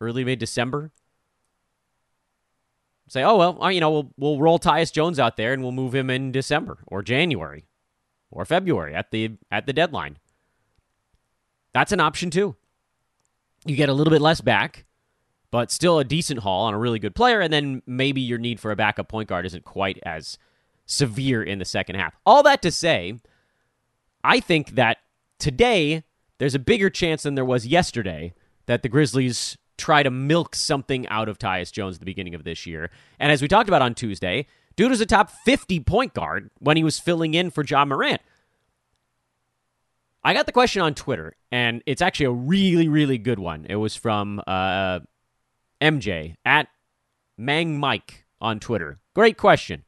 Early 0.00 0.24
mid 0.24 0.38
December. 0.38 0.90
Say, 3.08 3.22
oh 3.22 3.36
well, 3.36 3.62
uh, 3.62 3.68
you 3.68 3.80
know, 3.80 3.90
we'll 3.90 4.10
we'll 4.16 4.38
roll 4.38 4.58
Tyus 4.58 4.92
Jones 4.92 5.18
out 5.18 5.36
there 5.36 5.52
and 5.52 5.62
we'll 5.62 5.72
move 5.72 5.94
him 5.94 6.10
in 6.10 6.32
December 6.32 6.78
or 6.86 7.02
January 7.02 7.64
or 8.30 8.44
February 8.44 8.94
at 8.94 9.10
the 9.10 9.32
at 9.50 9.66
the 9.66 9.72
deadline. 9.72 10.18
That's 11.72 11.92
an 11.92 12.00
option 12.00 12.30
too. 12.30 12.56
You 13.66 13.76
get 13.76 13.88
a 13.88 13.94
little 13.94 14.10
bit 14.10 14.20
less 14.20 14.40
back, 14.40 14.84
but 15.50 15.70
still 15.70 15.98
a 15.98 16.04
decent 16.04 16.40
haul 16.40 16.66
on 16.66 16.74
a 16.74 16.78
really 16.78 16.98
good 16.98 17.14
player, 17.14 17.40
and 17.40 17.52
then 17.52 17.82
maybe 17.86 18.20
your 18.20 18.38
need 18.38 18.60
for 18.60 18.70
a 18.70 18.76
backup 18.76 19.08
point 19.08 19.28
guard 19.28 19.46
isn't 19.46 19.64
quite 19.64 19.98
as 20.04 20.38
severe 20.86 21.42
in 21.42 21.58
the 21.58 21.64
second 21.64 21.96
half. 21.96 22.16
All 22.24 22.42
that 22.42 22.62
to 22.62 22.70
say, 22.70 23.18
I 24.22 24.40
think 24.40 24.70
that 24.76 24.98
today 25.38 26.04
there's 26.38 26.54
a 26.54 26.58
bigger 26.58 26.90
chance 26.90 27.22
than 27.22 27.34
there 27.34 27.44
was 27.44 27.66
yesterday 27.66 28.34
that 28.66 28.82
the 28.82 28.88
Grizzlies 28.88 29.56
try 29.76 30.02
to 30.02 30.10
milk 30.10 30.54
something 30.54 31.06
out 31.08 31.28
of 31.28 31.38
Tyus 31.38 31.72
Jones 31.72 31.96
at 31.96 32.00
the 32.00 32.06
beginning 32.06 32.34
of 32.34 32.44
this 32.44 32.66
year. 32.66 32.90
And 33.18 33.32
as 33.32 33.42
we 33.42 33.48
talked 33.48 33.68
about 33.68 33.82
on 33.82 33.94
Tuesday, 33.94 34.46
dude 34.76 34.90
was 34.90 35.00
a 35.00 35.06
top 35.06 35.30
50 35.30 35.80
point 35.80 36.14
guard 36.14 36.50
when 36.58 36.76
he 36.76 36.84
was 36.84 36.98
filling 36.98 37.34
in 37.34 37.50
for 37.50 37.64
Ja 37.64 37.84
Morant. 37.84 38.22
I 40.22 40.32
got 40.32 40.46
the 40.46 40.52
question 40.52 40.80
on 40.80 40.94
Twitter, 40.94 41.36
and 41.52 41.82
it's 41.84 42.00
actually 42.00 42.26
a 42.26 42.32
really, 42.32 42.88
really 42.88 43.18
good 43.18 43.38
one. 43.38 43.66
It 43.68 43.76
was 43.76 43.94
from 43.94 44.40
uh, 44.46 45.00
MJ 45.82 46.36
at 46.46 46.68
Mang 47.36 47.78
Mike 47.78 48.24
on 48.40 48.58
Twitter. 48.58 48.98
Great 49.12 49.36
question. 49.36 49.84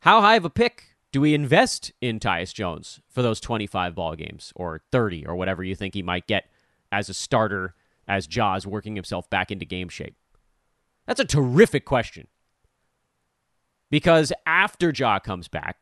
How 0.00 0.20
high 0.20 0.36
of 0.36 0.44
a 0.44 0.50
pick 0.50 0.87
do 1.12 1.20
we 1.20 1.34
invest 1.34 1.92
in 2.00 2.20
Tyus 2.20 2.52
Jones 2.52 3.00
for 3.08 3.22
those 3.22 3.40
25 3.40 3.94
ball 3.94 4.14
games 4.14 4.52
or 4.54 4.82
30 4.92 5.26
or 5.26 5.36
whatever 5.36 5.64
you 5.64 5.74
think 5.74 5.94
he 5.94 6.02
might 6.02 6.26
get 6.26 6.50
as 6.92 7.08
a 7.08 7.14
starter 7.14 7.74
as 8.06 8.26
Ja's 8.26 8.66
working 8.66 8.94
himself 8.94 9.28
back 9.30 9.50
into 9.50 9.64
game 9.64 9.88
shape? 9.88 10.16
That's 11.06 11.20
a 11.20 11.24
terrific 11.24 11.84
question. 11.84 12.26
Because 13.90 14.32
after 14.44 14.92
Ja 14.94 15.18
comes 15.18 15.48
back, 15.48 15.78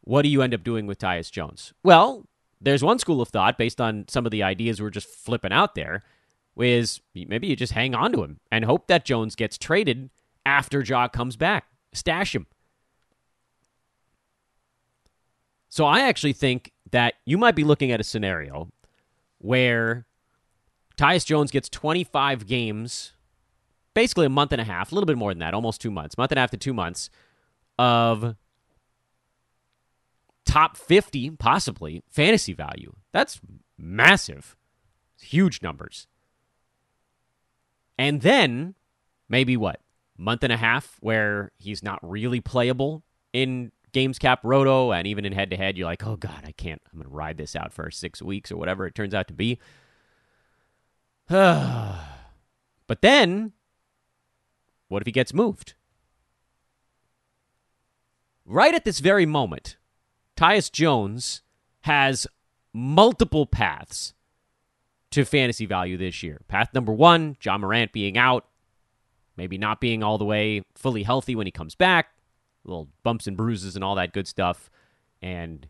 what 0.00 0.22
do 0.22 0.28
you 0.28 0.40
end 0.40 0.54
up 0.54 0.64
doing 0.64 0.86
with 0.86 0.98
Tyus 0.98 1.30
Jones? 1.30 1.74
Well, 1.82 2.26
there's 2.60 2.82
one 2.82 2.98
school 2.98 3.20
of 3.20 3.28
thought 3.28 3.58
based 3.58 3.80
on 3.80 4.06
some 4.08 4.24
of 4.24 4.32
the 4.32 4.42
ideas 4.42 4.80
we're 4.80 4.90
just 4.90 5.08
flipping 5.08 5.52
out 5.52 5.74
there, 5.74 6.02
is 6.56 7.00
maybe 7.14 7.46
you 7.46 7.56
just 7.56 7.72
hang 7.72 7.94
on 7.94 8.12
to 8.12 8.22
him 8.22 8.40
and 8.50 8.64
hope 8.64 8.86
that 8.88 9.04
Jones 9.04 9.34
gets 9.34 9.56
traded 9.56 10.10
after 10.44 10.80
Ja 10.82 11.08
comes 11.08 11.36
back. 11.36 11.64
Stash 11.92 12.34
him. 12.34 12.46
So 15.70 15.86
I 15.86 16.00
actually 16.00 16.32
think 16.32 16.72
that 16.90 17.14
you 17.24 17.38
might 17.38 17.54
be 17.54 17.64
looking 17.64 17.92
at 17.92 18.00
a 18.00 18.04
scenario 18.04 18.68
where 19.38 20.04
Tyus 20.96 21.24
Jones 21.24 21.50
gets 21.50 21.68
25 21.68 22.46
games, 22.46 23.12
basically 23.94 24.26
a 24.26 24.30
month 24.30 24.52
and 24.52 24.60
a 24.60 24.64
half, 24.64 24.90
a 24.90 24.94
little 24.94 25.06
bit 25.06 25.16
more 25.16 25.30
than 25.30 25.38
that, 25.38 25.54
almost 25.54 25.80
two 25.80 25.92
months, 25.92 26.18
month 26.18 26.32
and 26.32 26.38
a 26.38 26.40
half 26.40 26.50
to 26.50 26.56
two 26.56 26.74
months 26.74 27.08
of 27.78 28.34
top 30.44 30.76
50, 30.76 31.30
possibly, 31.30 32.02
fantasy 32.10 32.52
value. 32.52 32.92
That's 33.12 33.40
massive. 33.78 34.56
Huge 35.20 35.62
numbers. 35.62 36.08
And 37.96 38.22
then 38.22 38.74
maybe 39.28 39.56
what? 39.56 39.80
Month 40.18 40.42
and 40.42 40.52
a 40.52 40.56
half 40.56 40.96
where 41.00 41.52
he's 41.58 41.82
not 41.82 42.00
really 42.02 42.40
playable 42.40 43.04
in 43.32 43.70
games 43.92 44.18
cap 44.18 44.40
roto 44.42 44.92
and 44.92 45.06
even 45.06 45.24
in 45.24 45.32
head 45.32 45.50
to 45.50 45.56
head 45.56 45.76
you're 45.76 45.86
like 45.86 46.06
oh 46.06 46.16
god 46.16 46.42
i 46.44 46.52
can't 46.52 46.80
i'm 46.92 46.98
gonna 46.98 47.08
ride 47.08 47.36
this 47.36 47.56
out 47.56 47.72
for 47.72 47.90
six 47.90 48.22
weeks 48.22 48.50
or 48.50 48.56
whatever 48.56 48.86
it 48.86 48.94
turns 48.94 49.14
out 49.14 49.28
to 49.28 49.34
be. 49.34 49.58
But 52.86 53.02
then 53.02 53.52
what 54.88 55.00
if 55.00 55.06
he 55.06 55.12
gets 55.12 55.32
moved? 55.32 55.74
Right 58.44 58.74
at 58.74 58.84
this 58.84 58.98
very 58.98 59.26
moment 59.26 59.76
tyus 60.36 60.72
jones 60.72 61.42
has 61.82 62.26
multiple 62.72 63.46
paths 63.46 64.12
to 65.12 65.24
fantasy 65.24 65.66
value 65.66 65.96
this 65.96 66.22
year. 66.24 66.40
Path 66.48 66.74
number 66.74 66.92
one 66.92 67.36
Ja 67.40 67.56
morant 67.58 67.92
being 67.92 68.18
out 68.18 68.46
maybe 69.36 69.56
not 69.56 69.80
being 69.80 70.02
all 70.02 70.18
the 70.18 70.24
way 70.24 70.62
fully 70.74 71.02
healthy 71.02 71.34
when 71.34 71.46
he 71.46 71.50
comes 71.50 71.74
back 71.74 72.08
little 72.64 72.88
bumps 73.02 73.26
and 73.26 73.36
bruises 73.36 73.74
and 73.74 73.84
all 73.84 73.94
that 73.94 74.12
good 74.12 74.28
stuff. 74.28 74.70
And 75.22 75.66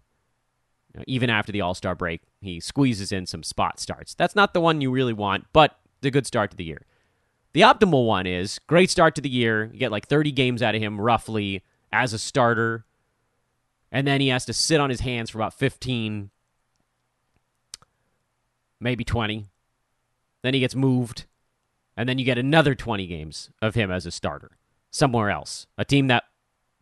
you 0.93 0.99
know, 0.99 1.05
even 1.07 1.31
after 1.31 1.53
the 1.53 1.61
All 1.61 1.75
Star 1.75 1.95
break, 1.95 2.23
he 2.41 2.61
squeezes 2.61 3.13
in 3.13 3.27
some 3.27 3.43
spot 3.43 3.79
starts. 3.79 4.15
That's 4.15 4.37
not 4.37 4.55
the 4.55 4.61
one 4.61 4.81
you 4.81 4.91
really 4.91 5.13
want, 5.13 5.47
but 5.53 5.79
the 6.01 6.11
good 6.11 6.27
start 6.27 6.51
to 6.51 6.57
the 6.57 6.65
year. 6.65 6.87
The 7.53 7.63
optimal 7.63 8.07
one 8.07 8.27
is 8.27 8.61
great 8.67 8.91
start 8.91 9.15
to 9.17 9.21
the 9.21 9.29
year. 9.29 9.71
You 9.73 9.79
get 9.79 9.91
like 9.91 10.07
30 10.07 10.33
games 10.33 10.63
out 10.63 10.75
of 10.75 10.83
him 10.83 11.01
roughly 11.01 11.65
as 11.93 12.13
a 12.13 12.19
starter. 12.19 12.85
And 13.91 14.07
then 14.07 14.21
he 14.21 14.29
has 14.29 14.45
to 14.47 14.53
sit 14.53 14.81
on 14.81 14.89
his 14.89 15.01
hands 15.01 15.31
for 15.31 15.39
about 15.39 15.55
15, 15.55 16.31
maybe 18.79 19.05
20. 19.05 19.47
Then 20.43 20.55
he 20.55 20.61
gets 20.61 20.77
moved. 20.77 21.27
And 21.97 22.09
then 22.09 22.19
you 22.19 22.25
get 22.25 22.39
another 22.39 22.77
20 22.77 23.07
games 23.07 23.51
of 23.61 23.75
him 23.75 23.91
as 23.91 24.07
a 24.07 24.13
starter 24.13 24.53
somewhere 24.93 25.31
else. 25.31 25.67
A 25.77 25.85
team 25.85 26.07
that 26.07 26.25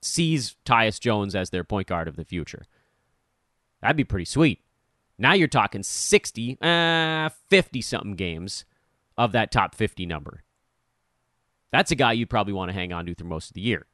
sees 0.00 0.57
Tyus 0.64 1.00
Jones 1.00 1.35
as 1.35 1.50
their 1.50 1.64
point 1.64 1.88
guard 1.88 2.09
of 2.09 2.17
the 2.17 2.25
future. 2.25 2.67
That'd 3.81 3.97
be 3.97 4.05
pretty 4.05 4.25
sweet. 4.25 4.61
Now 5.19 5.33
you're 5.33 5.49
talking 5.49 5.83
60, 5.83 6.59
uh, 6.61 7.28
50 7.49 7.81
something 7.83 8.14
games 8.14 8.64
of 9.17 9.33
that 9.33 9.50
top 9.50 9.75
50 9.75 10.07
number. 10.07 10.45
That's 11.73 11.90
a 11.90 11.97
guy 11.97 12.12
you'd 12.12 12.31
probably 12.31 12.52
want 12.52 12.71
to 12.71 12.73
hang 12.73 12.93
on 12.93 13.05
to 13.07 13.14
through 13.14 13.28
most 13.28 13.50
of 13.50 13.55
the 13.55 13.61
year. 13.61 13.87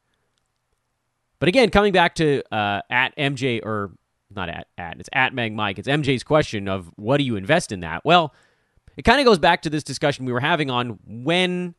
But 1.39 1.49
again, 1.49 1.69
coming 1.69 1.91
back 1.91 2.15
to 2.15 2.43
uh, 2.53 2.81
at 2.89 3.15
MJ, 3.17 3.59
or 3.63 3.91
not 4.33 4.49
at, 4.49 4.67
at, 4.77 4.99
it's 4.99 5.09
at 5.11 5.33
Meg 5.33 5.53
Mike, 5.53 5.79
it's 5.79 5.87
MJ's 5.87 6.23
question 6.23 6.67
of 6.67 6.89
what 6.95 7.17
do 7.17 7.23
you 7.23 7.35
invest 7.35 7.71
in 7.71 7.81
that? 7.81 8.05
Well, 8.05 8.33
it 8.95 9.03
kind 9.03 9.19
of 9.19 9.25
goes 9.25 9.39
back 9.39 9.63
to 9.63 9.69
this 9.69 9.83
discussion 9.83 10.25
we 10.25 10.31
were 10.31 10.39
having 10.39 10.69
on 10.69 10.99
when 11.05 11.75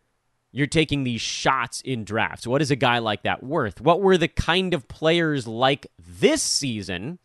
you're 0.52 0.66
taking 0.66 1.04
these 1.04 1.20
shots 1.20 1.80
in 1.82 2.04
drafts. 2.04 2.46
What 2.46 2.62
is 2.62 2.70
a 2.70 2.76
guy 2.76 2.98
like 2.98 3.22
that 3.24 3.42
worth? 3.42 3.80
What 3.80 4.00
were 4.00 4.16
the 4.16 4.28
kind 4.28 4.74
of 4.74 4.88
players 4.88 5.46
like 5.46 5.86
this 5.98 6.42
season 6.42 7.18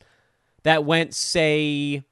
that 0.63 0.86
went, 0.86 1.13
say, 1.13 2.04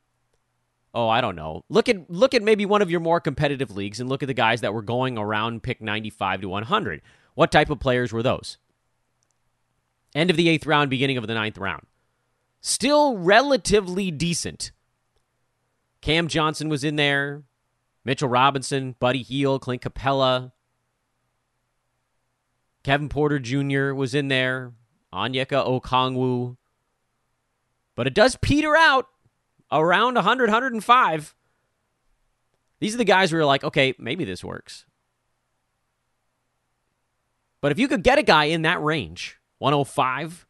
oh, 0.93 1.09
I 1.09 1.21
don't 1.21 1.35
know. 1.35 1.63
Look 1.69 1.89
at 1.89 2.09
look 2.09 2.33
at 2.33 2.43
maybe 2.43 2.65
one 2.65 2.81
of 2.81 2.89
your 2.89 2.99
more 2.99 3.19
competitive 3.19 3.75
leagues 3.75 3.99
and 3.99 4.09
look 4.09 4.23
at 4.23 4.27
the 4.27 4.33
guys 4.33 4.61
that 4.61 4.73
were 4.73 4.81
going 4.81 5.17
around 5.17 5.63
pick 5.63 5.81
95 5.81 6.41
to 6.41 6.49
100. 6.49 7.01
What 7.35 7.51
type 7.51 7.69
of 7.69 7.79
players 7.79 8.11
were 8.11 8.23
those? 8.23 8.57
End 10.15 10.29
of 10.29 10.37
the 10.37 10.49
eighth 10.49 10.65
round, 10.65 10.89
beginning 10.89 11.17
of 11.17 11.27
the 11.27 11.33
ninth 11.33 11.57
round. 11.57 11.85
Still 12.61 13.17
relatively 13.17 14.11
decent. 14.11 14.71
Cam 16.01 16.27
Johnson 16.27 16.69
was 16.69 16.83
in 16.83 16.95
there. 16.95 17.43
Mitchell 18.03 18.29
Robinson, 18.29 18.95
Buddy 18.99 19.21
Hield, 19.21 19.61
Clint 19.61 19.81
Capela, 19.81 20.51
Kevin 22.83 23.09
Porter 23.09 23.39
Jr. 23.39 23.93
was 23.93 24.15
in 24.15 24.27
there, 24.27 24.73
Onyeka 25.13 25.81
Okongwu. 25.81 26.57
But 27.95 28.07
it 28.07 28.13
does 28.13 28.37
peter 28.37 28.75
out 28.75 29.07
around 29.71 30.15
100, 30.15 30.49
105. 30.49 31.35
These 32.79 32.95
are 32.95 32.97
the 32.97 33.05
guys 33.05 33.31
who 33.31 33.37
are 33.37 33.45
like, 33.45 33.63
okay, 33.63 33.93
maybe 33.99 34.23
this 34.23 34.43
works. 34.43 34.85
But 37.61 37.73
if 37.73 37.79
you 37.79 37.89
could 37.89 38.03
get 38.03 38.17
a 38.17 38.23
guy 38.23 38.45
in 38.45 38.61
that 38.61 38.81
range, 38.81 39.37
105, 39.57 40.47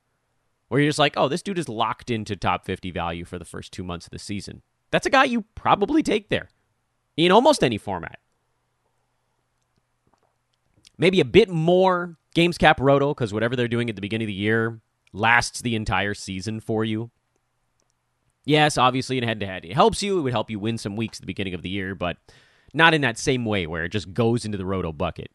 where 0.68 0.80
you're 0.80 0.90
just 0.90 1.00
like, 1.00 1.16
oh, 1.18 1.28
this 1.28 1.42
dude 1.42 1.58
is 1.58 1.68
locked 1.68 2.12
into 2.12 2.36
top 2.36 2.66
50 2.66 2.92
value 2.92 3.26
for 3.26 3.40
the 3.40 3.46
first 3.46 3.74
two 3.74 3.84
months 3.84 4.06
of 4.06 4.12
the 4.12 4.20
season, 4.20 4.62
that's 4.92 5.08
a 5.08 5.10
guy 5.10 5.24
you 5.24 5.46
probably 5.56 6.04
take 6.04 6.30
there 6.30 6.50
in 7.18 7.32
almost 7.32 7.64
any 7.64 7.80
format. 7.80 8.20
Maybe 11.00 11.20
a 11.20 11.26
bit 11.26 11.50
more 11.50 12.19
Games 12.34 12.58
cap 12.58 12.80
roto, 12.80 13.14
because 13.14 13.34
whatever 13.34 13.56
they're 13.56 13.68
doing 13.68 13.90
at 13.90 13.96
the 13.96 14.02
beginning 14.02 14.26
of 14.26 14.30
the 14.30 14.34
year 14.34 14.82
lasts 15.14 15.62
the 15.62 15.76
entire 15.76 16.14
season 16.14 16.60
for 16.60 16.86
you. 16.86 17.10
Yes, 18.46 18.78
obviously 18.78 19.18
in 19.18 19.24
head 19.24 19.40
to 19.40 19.46
head. 19.46 19.66
It 19.66 19.74
helps 19.74 20.02
you. 20.02 20.20
It 20.20 20.22
would 20.22 20.34
help 20.34 20.50
you 20.50 20.60
win 20.60 20.78
some 20.78 20.96
weeks 20.96 21.18
at 21.18 21.22
the 21.22 21.28
beginning 21.28 21.54
of 21.54 21.62
the 21.62 21.70
year, 21.70 21.96
but 21.96 22.18
not 22.74 22.94
in 22.94 23.02
that 23.02 23.18
same 23.18 23.46
way 23.46 23.68
where 23.68 23.84
it 23.84 23.92
just 23.92 24.14
goes 24.14 24.46
into 24.46 24.58
the 24.58 24.66
roto 24.66 24.92
bucket. 24.92 25.32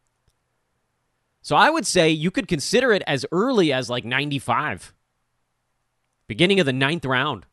So 1.42 1.56
I 1.56 1.68
would 1.68 1.86
say 1.86 2.08
you 2.08 2.30
could 2.30 2.48
consider 2.48 2.92
it 2.92 3.02
as 3.06 3.26
early 3.30 3.72
as 3.72 3.90
like 3.90 4.04
95, 4.04 4.94
beginning 6.26 6.58
of 6.58 6.66
the 6.66 6.72
ninth 6.72 7.04
round, 7.04 7.44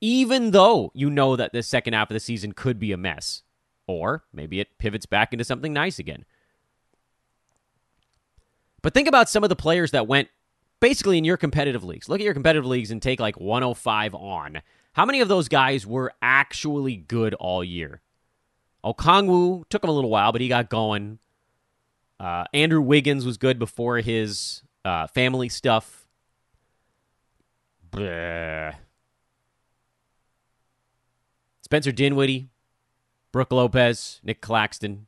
even 0.00 0.50
though 0.50 0.90
you 0.94 1.08
know 1.08 1.34
that 1.36 1.52
the 1.52 1.62
second 1.62 1.94
half 1.94 2.10
of 2.10 2.14
the 2.14 2.20
season 2.20 2.52
could 2.52 2.78
be 2.78 2.92
a 2.92 2.96
mess. 2.96 3.42
Or 3.86 4.24
maybe 4.32 4.60
it 4.60 4.78
pivots 4.78 5.06
back 5.06 5.32
into 5.32 5.44
something 5.44 5.72
nice 5.72 5.98
again. 5.98 6.24
But 8.82 8.94
think 8.94 9.08
about 9.08 9.28
some 9.28 9.42
of 9.42 9.48
the 9.48 9.56
players 9.56 9.90
that 9.90 10.06
went 10.06 10.28
basically 10.80 11.18
in 11.18 11.24
your 11.24 11.36
competitive 11.36 11.84
leagues. 11.84 12.08
Look 12.08 12.20
at 12.20 12.24
your 12.24 12.34
competitive 12.34 12.66
leagues 12.66 12.90
and 12.90 13.00
take 13.00 13.20
like 13.20 13.38
105 13.38 14.14
on. 14.14 14.62
How 14.92 15.04
many 15.04 15.20
of 15.20 15.28
those 15.28 15.48
guys 15.48 15.86
were 15.86 16.12
actually 16.20 16.96
good 16.96 17.34
all 17.34 17.62
year? 17.62 18.00
Okongwu 18.84 19.68
took 19.68 19.84
him 19.84 19.90
a 19.90 19.92
little 19.92 20.10
while, 20.10 20.32
but 20.32 20.40
he 20.40 20.48
got 20.48 20.70
going. 20.70 21.18
Uh, 22.18 22.44
Andrew 22.52 22.80
Wiggins 22.80 23.24
was 23.24 23.36
good 23.36 23.58
before 23.58 23.98
his 23.98 24.62
uh, 24.84 25.06
family 25.06 25.48
stuff. 25.48 26.06
Bleh. 27.90 28.74
Spencer 31.62 31.92
Dinwiddie, 31.92 32.48
Brook 33.32 33.52
Lopez, 33.52 34.20
Nick 34.24 34.40
Claxton. 34.40 35.06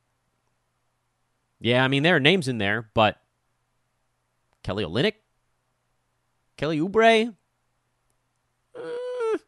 Yeah, 1.61 1.85
I 1.85 1.89
mean, 1.89 2.03
there 2.03 2.17
are 2.17 2.21
names 2.21 2.49
in 2.49 2.59
there, 2.59 2.89
but 2.95 3.22
Kelly 4.63 4.85
Olynyk, 4.85 5.15
Kelly 6.57 6.79
Oubre. 6.79 7.35
Uh, 8.77 9.39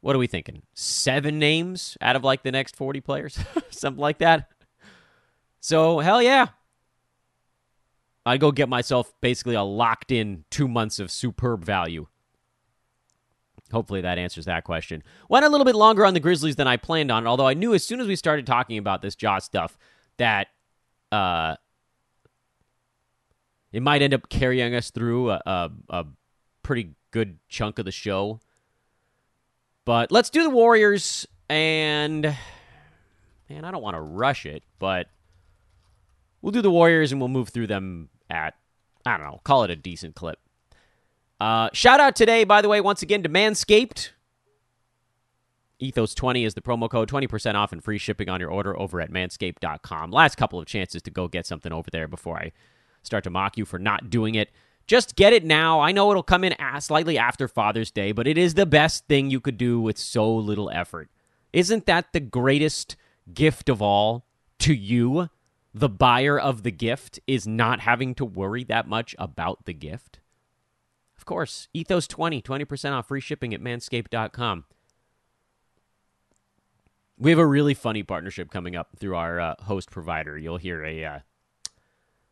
what 0.00 0.14
are 0.14 0.18
we 0.18 0.26
thinking? 0.26 0.62
Seven 0.74 1.38
names 1.38 1.96
out 2.00 2.16
of 2.16 2.24
like 2.24 2.42
the 2.42 2.52
next 2.52 2.76
40 2.76 3.00
players? 3.00 3.38
Something 3.70 4.00
like 4.00 4.18
that. 4.18 4.48
So, 5.60 5.98
hell 5.98 6.22
yeah. 6.22 6.48
I'd 8.24 8.40
go 8.40 8.52
get 8.52 8.68
myself 8.68 9.12
basically 9.20 9.54
a 9.54 9.62
locked 9.62 10.10
in 10.10 10.44
two 10.50 10.68
months 10.68 10.98
of 10.98 11.10
superb 11.10 11.64
value. 11.64 12.06
Hopefully 13.72 14.00
that 14.00 14.18
answers 14.18 14.44
that 14.44 14.64
question. 14.64 15.02
Went 15.28 15.44
a 15.44 15.48
little 15.48 15.64
bit 15.64 15.74
longer 15.74 16.04
on 16.04 16.14
the 16.14 16.20
Grizzlies 16.20 16.56
than 16.56 16.68
I 16.68 16.76
planned 16.76 17.10
on, 17.10 17.26
although 17.26 17.46
I 17.46 17.54
knew 17.54 17.74
as 17.74 17.84
soon 17.84 18.00
as 18.00 18.06
we 18.06 18.16
started 18.16 18.46
talking 18.46 18.78
about 18.78 19.02
this 19.02 19.16
Ja 19.20 19.38
stuff 19.38 19.76
that 20.18 20.48
uh, 21.10 21.56
it 23.76 23.82
might 23.82 24.00
end 24.00 24.14
up 24.14 24.30
carrying 24.30 24.74
us 24.74 24.88
through 24.88 25.32
a, 25.32 25.42
a, 25.44 25.70
a 25.90 26.06
pretty 26.62 26.94
good 27.10 27.38
chunk 27.46 27.78
of 27.78 27.84
the 27.84 27.92
show. 27.92 28.40
But 29.84 30.10
let's 30.10 30.30
do 30.30 30.42
the 30.42 30.48
Warriors, 30.48 31.26
and 31.50 32.22
man, 33.50 33.64
I 33.66 33.70
don't 33.70 33.82
want 33.82 33.94
to 33.94 34.00
rush 34.00 34.46
it, 34.46 34.62
but 34.78 35.08
we'll 36.40 36.52
do 36.52 36.62
the 36.62 36.70
Warriors 36.70 37.12
and 37.12 37.20
we'll 37.20 37.28
move 37.28 37.50
through 37.50 37.66
them 37.66 38.08
at 38.30 38.54
I 39.04 39.18
don't 39.18 39.26
know, 39.26 39.42
call 39.44 39.64
it 39.64 39.70
a 39.70 39.76
decent 39.76 40.14
clip. 40.14 40.38
Uh, 41.38 41.68
shout 41.74 42.00
out 42.00 42.16
today, 42.16 42.44
by 42.44 42.62
the 42.62 42.70
way, 42.70 42.80
once 42.80 43.02
again 43.02 43.22
to 43.24 43.28
Manscaped. 43.28 44.08
Ethos20 45.82 46.46
is 46.46 46.54
the 46.54 46.62
promo 46.62 46.88
code, 46.88 47.10
20% 47.10 47.54
off 47.56 47.72
and 47.72 47.84
free 47.84 47.98
shipping 47.98 48.30
on 48.30 48.40
your 48.40 48.50
order 48.50 48.74
over 48.80 49.02
at 49.02 49.10
manscaped.com. 49.10 50.12
Last 50.12 50.36
couple 50.36 50.58
of 50.58 50.64
chances 50.64 51.02
to 51.02 51.10
go 51.10 51.28
get 51.28 51.44
something 51.44 51.74
over 51.74 51.90
there 51.90 52.08
before 52.08 52.38
I 52.38 52.52
start 53.06 53.24
to 53.24 53.30
mock 53.30 53.56
you 53.56 53.64
for 53.64 53.78
not 53.78 54.10
doing 54.10 54.34
it. 54.34 54.50
Just 54.86 55.16
get 55.16 55.32
it 55.32 55.44
now. 55.44 55.80
I 55.80 55.90
know 55.92 56.10
it'll 56.10 56.22
come 56.22 56.44
in 56.44 56.54
slightly 56.80 57.18
after 57.18 57.48
Father's 57.48 57.90
Day, 57.90 58.12
but 58.12 58.26
it 58.26 58.38
is 58.38 58.54
the 58.54 58.66
best 58.66 59.06
thing 59.06 59.30
you 59.30 59.40
could 59.40 59.58
do 59.58 59.80
with 59.80 59.98
so 59.98 60.32
little 60.34 60.70
effort. 60.70 61.10
Isn't 61.52 61.86
that 61.86 62.12
the 62.12 62.20
greatest 62.20 62.96
gift 63.32 63.68
of 63.68 63.82
all 63.82 64.26
to 64.60 64.74
you? 64.74 65.28
The 65.74 65.88
buyer 65.88 66.38
of 66.38 66.62
the 66.62 66.70
gift 66.70 67.20
is 67.26 67.46
not 67.46 67.80
having 67.80 68.14
to 68.14 68.24
worry 68.24 68.64
that 68.64 68.88
much 68.88 69.14
about 69.18 69.64
the 69.64 69.74
gift. 69.74 70.20
Of 71.18 71.24
course, 71.24 71.68
Ethos 71.74 72.06
20, 72.06 72.40
20% 72.40 72.92
off 72.92 73.08
free 73.08 73.20
shipping 73.20 73.52
at 73.52 73.60
manscaped.com. 73.60 74.64
We 77.18 77.30
have 77.30 77.38
a 77.38 77.46
really 77.46 77.74
funny 77.74 78.02
partnership 78.02 78.50
coming 78.50 78.76
up 78.76 78.90
through 78.98 79.16
our 79.16 79.40
uh, 79.40 79.54
host 79.62 79.90
provider. 79.90 80.38
You'll 80.38 80.58
hear 80.58 80.84
a 80.84 81.04
uh, 81.04 81.18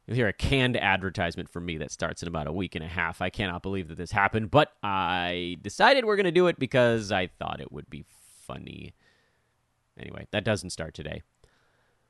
You'll 0.07 0.17
hear 0.17 0.29
a 0.29 0.33
canned 0.35 0.77
advertisement 0.77 1.49
from 1.49 1.64
me 1.64 1.79
that 1.79 1.90
starts 1.90 2.23
in 2.23 2.29
about 2.29 2.47
a 2.47 2.53
week 2.53 2.75
and 2.75 2.85
a 2.85 2.88
half. 2.88 3.23
I 3.23 3.31
cannot 3.31 3.62
believe 3.62 3.88
that 3.88 3.97
this 3.97 4.11
happened, 4.11 4.51
but 4.51 4.73
I 4.83 5.57
decided 5.62 6.05
we're 6.05 6.17
going 6.17 6.25
to 6.25 6.31
do 6.33 6.47
it 6.49 6.59
because 6.59 7.11
I 7.11 7.29
thought 7.29 7.61
it 7.61 7.73
would 7.73 7.88
be 7.88 8.05
funny. 8.47 8.93
Anyway, 9.99 10.27
that 10.31 10.45
doesn't 10.45 10.71
start 10.71 10.93
today. 10.93 11.23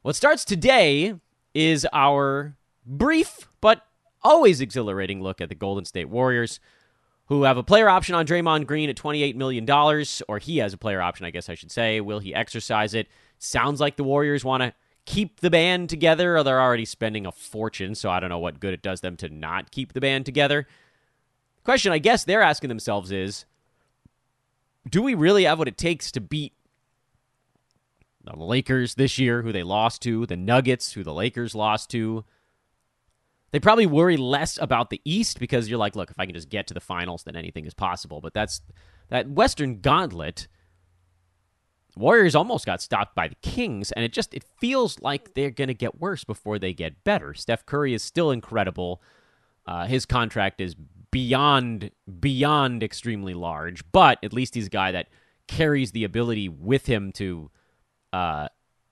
What 0.03 0.17
starts 0.17 0.45
today 0.45 1.15
is 1.55 1.87
our 1.93 2.57
brief 2.85 3.49
but 3.61 3.83
always 4.23 4.61
exhilarating 4.61 5.23
look 5.23 5.41
at 5.41 5.49
the 5.49 5.55
Golden 5.55 5.85
State 5.85 6.09
Warriors, 6.09 6.59
who 7.27 7.45
have 7.45 7.57
a 7.57 7.63
player 7.63 7.89
option 7.89 8.15
on 8.15 8.27
Draymond 8.27 8.67
Green 8.67 8.91
at 8.91 8.97
$28 8.97 9.37
million, 9.37 9.71
or 10.29 10.39
he 10.39 10.59
has 10.59 10.73
a 10.73 10.79
player 10.79 11.01
option, 11.01 11.27
I 11.27 11.31
guess 11.31 11.49
I 11.49 11.55
should 11.55 11.71
say. 11.71 12.01
Will 12.01 12.19
he 12.19 12.35
exercise 12.35 12.93
it? 12.93 13.07
Sounds 13.39 13.81
like 13.81 13.97
the 13.97 14.05
Warriors 14.05 14.45
want 14.45 14.63
to 14.63 14.75
keep 15.07 15.41
the 15.41 15.51
band 15.51 15.91
together, 15.91 16.37
or 16.37 16.43
they're 16.43 16.61
already 16.61 16.85
spending 16.85 17.27
a 17.27 17.33
fortune, 17.33 17.95
so 17.95 18.11
I 18.11 18.21
don't 18.21 18.31
know 18.31 18.39
what 18.39 18.61
good 18.61 18.75
it 18.75 18.83
does 18.83 19.01
them 19.01 19.17
to 19.19 19.29
not 19.29 19.71
keep 19.71 19.93
the 19.93 20.01
band 20.01 20.27
together. 20.27 20.67
Question 21.63 21.93
I 21.93 21.99
guess 21.99 22.25
they're 22.25 22.43
asking 22.43 22.69
themselves 22.69 23.11
is 23.11 23.45
do 24.89 25.03
we 25.03 25.15
really 25.15 25.45
have 25.45 25.59
what 25.59 25.69
it 25.69 25.79
takes 25.79 26.13
to 26.13 26.21
beat 26.21 26.53
the 28.23 28.37
Lakers 28.37 28.95
this 28.95 29.19
year, 29.19 29.43
who 29.43 29.53
they 29.53 29.63
lost 29.63 30.03
to, 30.03 30.27
the 30.27 30.37
Nuggets, 30.37 30.93
who 30.93 31.03
the 31.03 31.13
Lakers 31.13 31.55
lost 31.55 31.91
to? 31.91 32.25
They 33.51 33.61
probably 33.61 33.87
worry 33.87 34.17
less 34.17 34.59
about 34.61 34.91
the 34.91 35.01
East 35.05 35.39
because 35.39 35.69
you're 35.69 35.79
like, 35.79 35.95
look, 35.95 36.11
if 36.11 36.19
I 36.19 36.27
can 36.27 36.35
just 36.35 36.49
get 36.49 36.67
to 36.67 36.75
the 36.75 36.81
finals, 36.81 37.23
then 37.23 37.37
anything 37.37 37.67
is 37.67 37.75
possible. 37.75 38.21
But 38.21 38.35
that's 38.35 38.61
that 39.09 39.31
Western 39.31 39.81
gauntlet 39.81 40.49
Warriors 41.97 42.35
almost 42.35 42.67
got 42.67 42.83
stopped 42.83 43.15
by 43.15 43.29
the 43.29 43.37
Kings, 43.37 43.93
and 43.93 44.05
it 44.05 44.13
just 44.13 44.35
it 44.35 44.45
feels 44.59 45.01
like 45.01 45.35
they're 45.35 45.51
going 45.51 45.69
to 45.69 45.75
get 45.75 46.01
worse 46.01 46.25
before 46.25 46.59
they 46.59 46.73
get 46.73 47.05
better. 47.05 47.35
Steph 47.35 47.65
Curry 47.67 47.95
is 47.95 48.03
still 48.03 48.31
incredible. 48.31 49.01
Uh, 49.67 49.87
his 49.87 50.05
contract 50.05 50.61
is 50.61 50.75
beyond 51.11 51.91
beyond 52.21 52.83
extremely 52.83 53.35
large, 53.35 53.85
but 53.93 54.19
at 54.23 54.33
least 54.33 54.55
he's 54.55 54.67
a 54.67 54.71
guy 54.71 54.93
that 54.93 55.09
carries 55.47 55.93
the 55.93 56.05
ability 56.05 56.49
with 56.49 56.87
him 56.87 57.13
to 57.13 57.51
uh, 58.13 58.49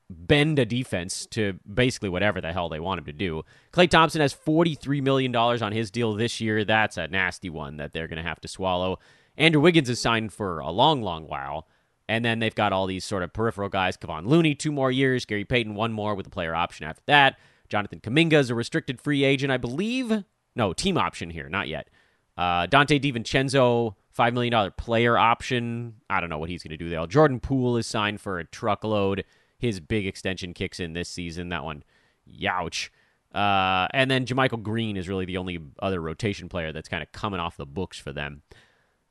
bend 0.08 0.58
a 0.58 0.64
defense 0.64 1.26
to 1.26 1.58
basically 1.72 2.08
whatever 2.08 2.40
the 2.40 2.52
hell 2.52 2.68
they 2.68 2.80
want 2.80 2.98
him 2.98 3.06
to 3.06 3.12
do. 3.12 3.42
Klay 3.72 3.88
Thompson 3.88 4.20
has 4.20 4.34
$43 4.34 5.02
million 5.02 5.34
on 5.34 5.72
his 5.72 5.90
deal 5.90 6.14
this 6.14 6.40
year. 6.40 6.64
That's 6.64 6.96
a 6.96 7.08
nasty 7.08 7.50
one 7.50 7.76
that 7.78 7.92
they're 7.92 8.08
going 8.08 8.22
to 8.22 8.28
have 8.28 8.40
to 8.42 8.48
swallow. 8.48 8.98
Andrew 9.36 9.62
Wiggins 9.62 9.88
is 9.88 10.00
signed 10.00 10.32
for 10.32 10.58
a 10.60 10.70
long, 10.70 11.02
long 11.02 11.26
while. 11.26 11.66
And 12.12 12.22
then 12.26 12.40
they've 12.40 12.54
got 12.54 12.74
all 12.74 12.86
these 12.86 13.06
sort 13.06 13.22
of 13.22 13.32
peripheral 13.32 13.70
guys. 13.70 13.96
Kevon 13.96 14.26
Looney, 14.26 14.54
two 14.54 14.70
more 14.70 14.90
years. 14.90 15.24
Gary 15.24 15.46
Payton, 15.46 15.74
one 15.74 15.94
more 15.94 16.14
with 16.14 16.26
a 16.26 16.30
player 16.30 16.54
option 16.54 16.84
after 16.84 17.02
that. 17.06 17.38
Jonathan 17.70 18.00
Kuminga 18.00 18.34
is 18.34 18.50
a 18.50 18.54
restricted 18.54 19.00
free 19.00 19.24
agent, 19.24 19.50
I 19.50 19.56
believe. 19.56 20.22
No, 20.54 20.74
team 20.74 20.98
option 20.98 21.30
here, 21.30 21.48
not 21.48 21.68
yet. 21.68 21.88
Uh, 22.36 22.66
Donte 22.66 23.00
DiVincenzo, 23.00 23.94
$5 24.14 24.32
million 24.34 24.72
player 24.76 25.16
option. 25.16 25.94
I 26.10 26.20
don't 26.20 26.28
know 26.28 26.36
what 26.36 26.50
he's 26.50 26.62
going 26.62 26.72
to 26.72 26.76
do 26.76 26.90
there. 26.90 27.06
Jordan 27.06 27.40
Poole 27.40 27.78
is 27.78 27.86
signed 27.86 28.20
for 28.20 28.38
a 28.38 28.44
truckload. 28.44 29.24
His 29.56 29.80
big 29.80 30.06
extension 30.06 30.52
kicks 30.52 30.80
in 30.80 30.92
this 30.92 31.08
season. 31.08 31.48
That 31.48 31.64
one, 31.64 31.82
youch. 32.30 32.90
Uh, 33.34 33.88
and 33.94 34.10
then 34.10 34.26
JaMychal 34.26 34.62
Green 34.62 34.98
is 34.98 35.08
really 35.08 35.24
the 35.24 35.38
only 35.38 35.58
other 35.80 36.02
rotation 36.02 36.50
player 36.50 36.72
that's 36.72 36.90
kind 36.90 37.02
of 37.02 37.10
coming 37.12 37.40
off 37.40 37.56
the 37.56 37.64
books 37.64 37.98
for 37.98 38.12
them. 38.12 38.42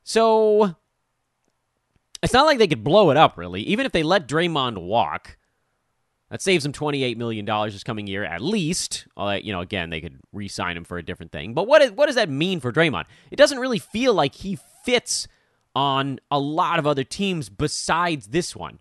So 0.04 0.76
it's 2.22 2.32
not 2.32 2.46
like 2.46 2.58
they 2.58 2.68
could 2.68 2.84
blow 2.84 3.10
it 3.10 3.16
up, 3.16 3.36
really. 3.36 3.62
Even 3.62 3.84
if 3.84 3.92
they 3.92 4.02
let 4.02 4.28
Draymond 4.28 4.78
walk, 4.78 5.36
that 6.30 6.40
saves 6.40 6.62
them 6.62 6.72
$28 6.72 7.16
million 7.16 7.44
this 7.44 7.84
coming 7.84 8.06
year, 8.06 8.24
at 8.24 8.40
least. 8.40 9.06
You 9.18 9.52
know, 9.52 9.60
again, 9.60 9.90
they 9.90 10.00
could 10.00 10.18
re 10.32 10.48
sign 10.48 10.76
him 10.76 10.84
for 10.84 10.96
a 10.98 11.02
different 11.02 11.32
thing. 11.32 11.52
But 11.52 11.66
what, 11.66 11.82
is, 11.82 11.92
what 11.92 12.06
does 12.06 12.14
that 12.14 12.30
mean 12.30 12.60
for 12.60 12.72
Draymond? 12.72 13.04
It 13.30 13.36
doesn't 13.36 13.58
really 13.58 13.78
feel 13.78 14.14
like 14.14 14.36
he 14.36 14.58
fits 14.84 15.28
on 15.74 16.20
a 16.30 16.38
lot 16.38 16.78
of 16.78 16.86
other 16.86 17.04
teams 17.04 17.48
besides 17.48 18.28
this 18.28 18.56
one. 18.56 18.78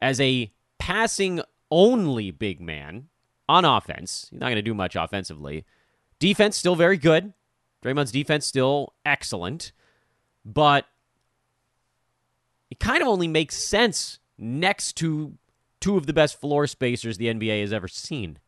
As 0.00 0.20
a 0.20 0.52
passing 0.78 1.42
only 1.70 2.30
big 2.30 2.60
man 2.60 3.08
on 3.48 3.64
offense, 3.64 4.28
he's 4.30 4.40
not 4.40 4.46
going 4.46 4.56
to 4.56 4.62
do 4.62 4.74
much 4.74 4.96
offensively. 4.96 5.64
Defense, 6.18 6.56
still 6.56 6.76
very 6.76 6.96
good. 6.96 7.34
Draymond's 7.84 8.12
defense, 8.12 8.46
still 8.46 8.94
excellent. 9.04 9.72
But 10.44 10.86
it 12.70 12.80
kind 12.80 13.02
of 13.02 13.08
only 13.08 13.28
makes 13.28 13.56
sense 13.56 14.18
next 14.36 14.94
to 14.96 15.34
two 15.80 15.96
of 15.96 16.06
the 16.06 16.12
best 16.12 16.40
floor 16.40 16.66
spacers 16.66 17.18
the 17.18 17.26
NBA 17.26 17.60
has 17.60 17.72
ever 17.72 17.88
seen. 17.88 18.38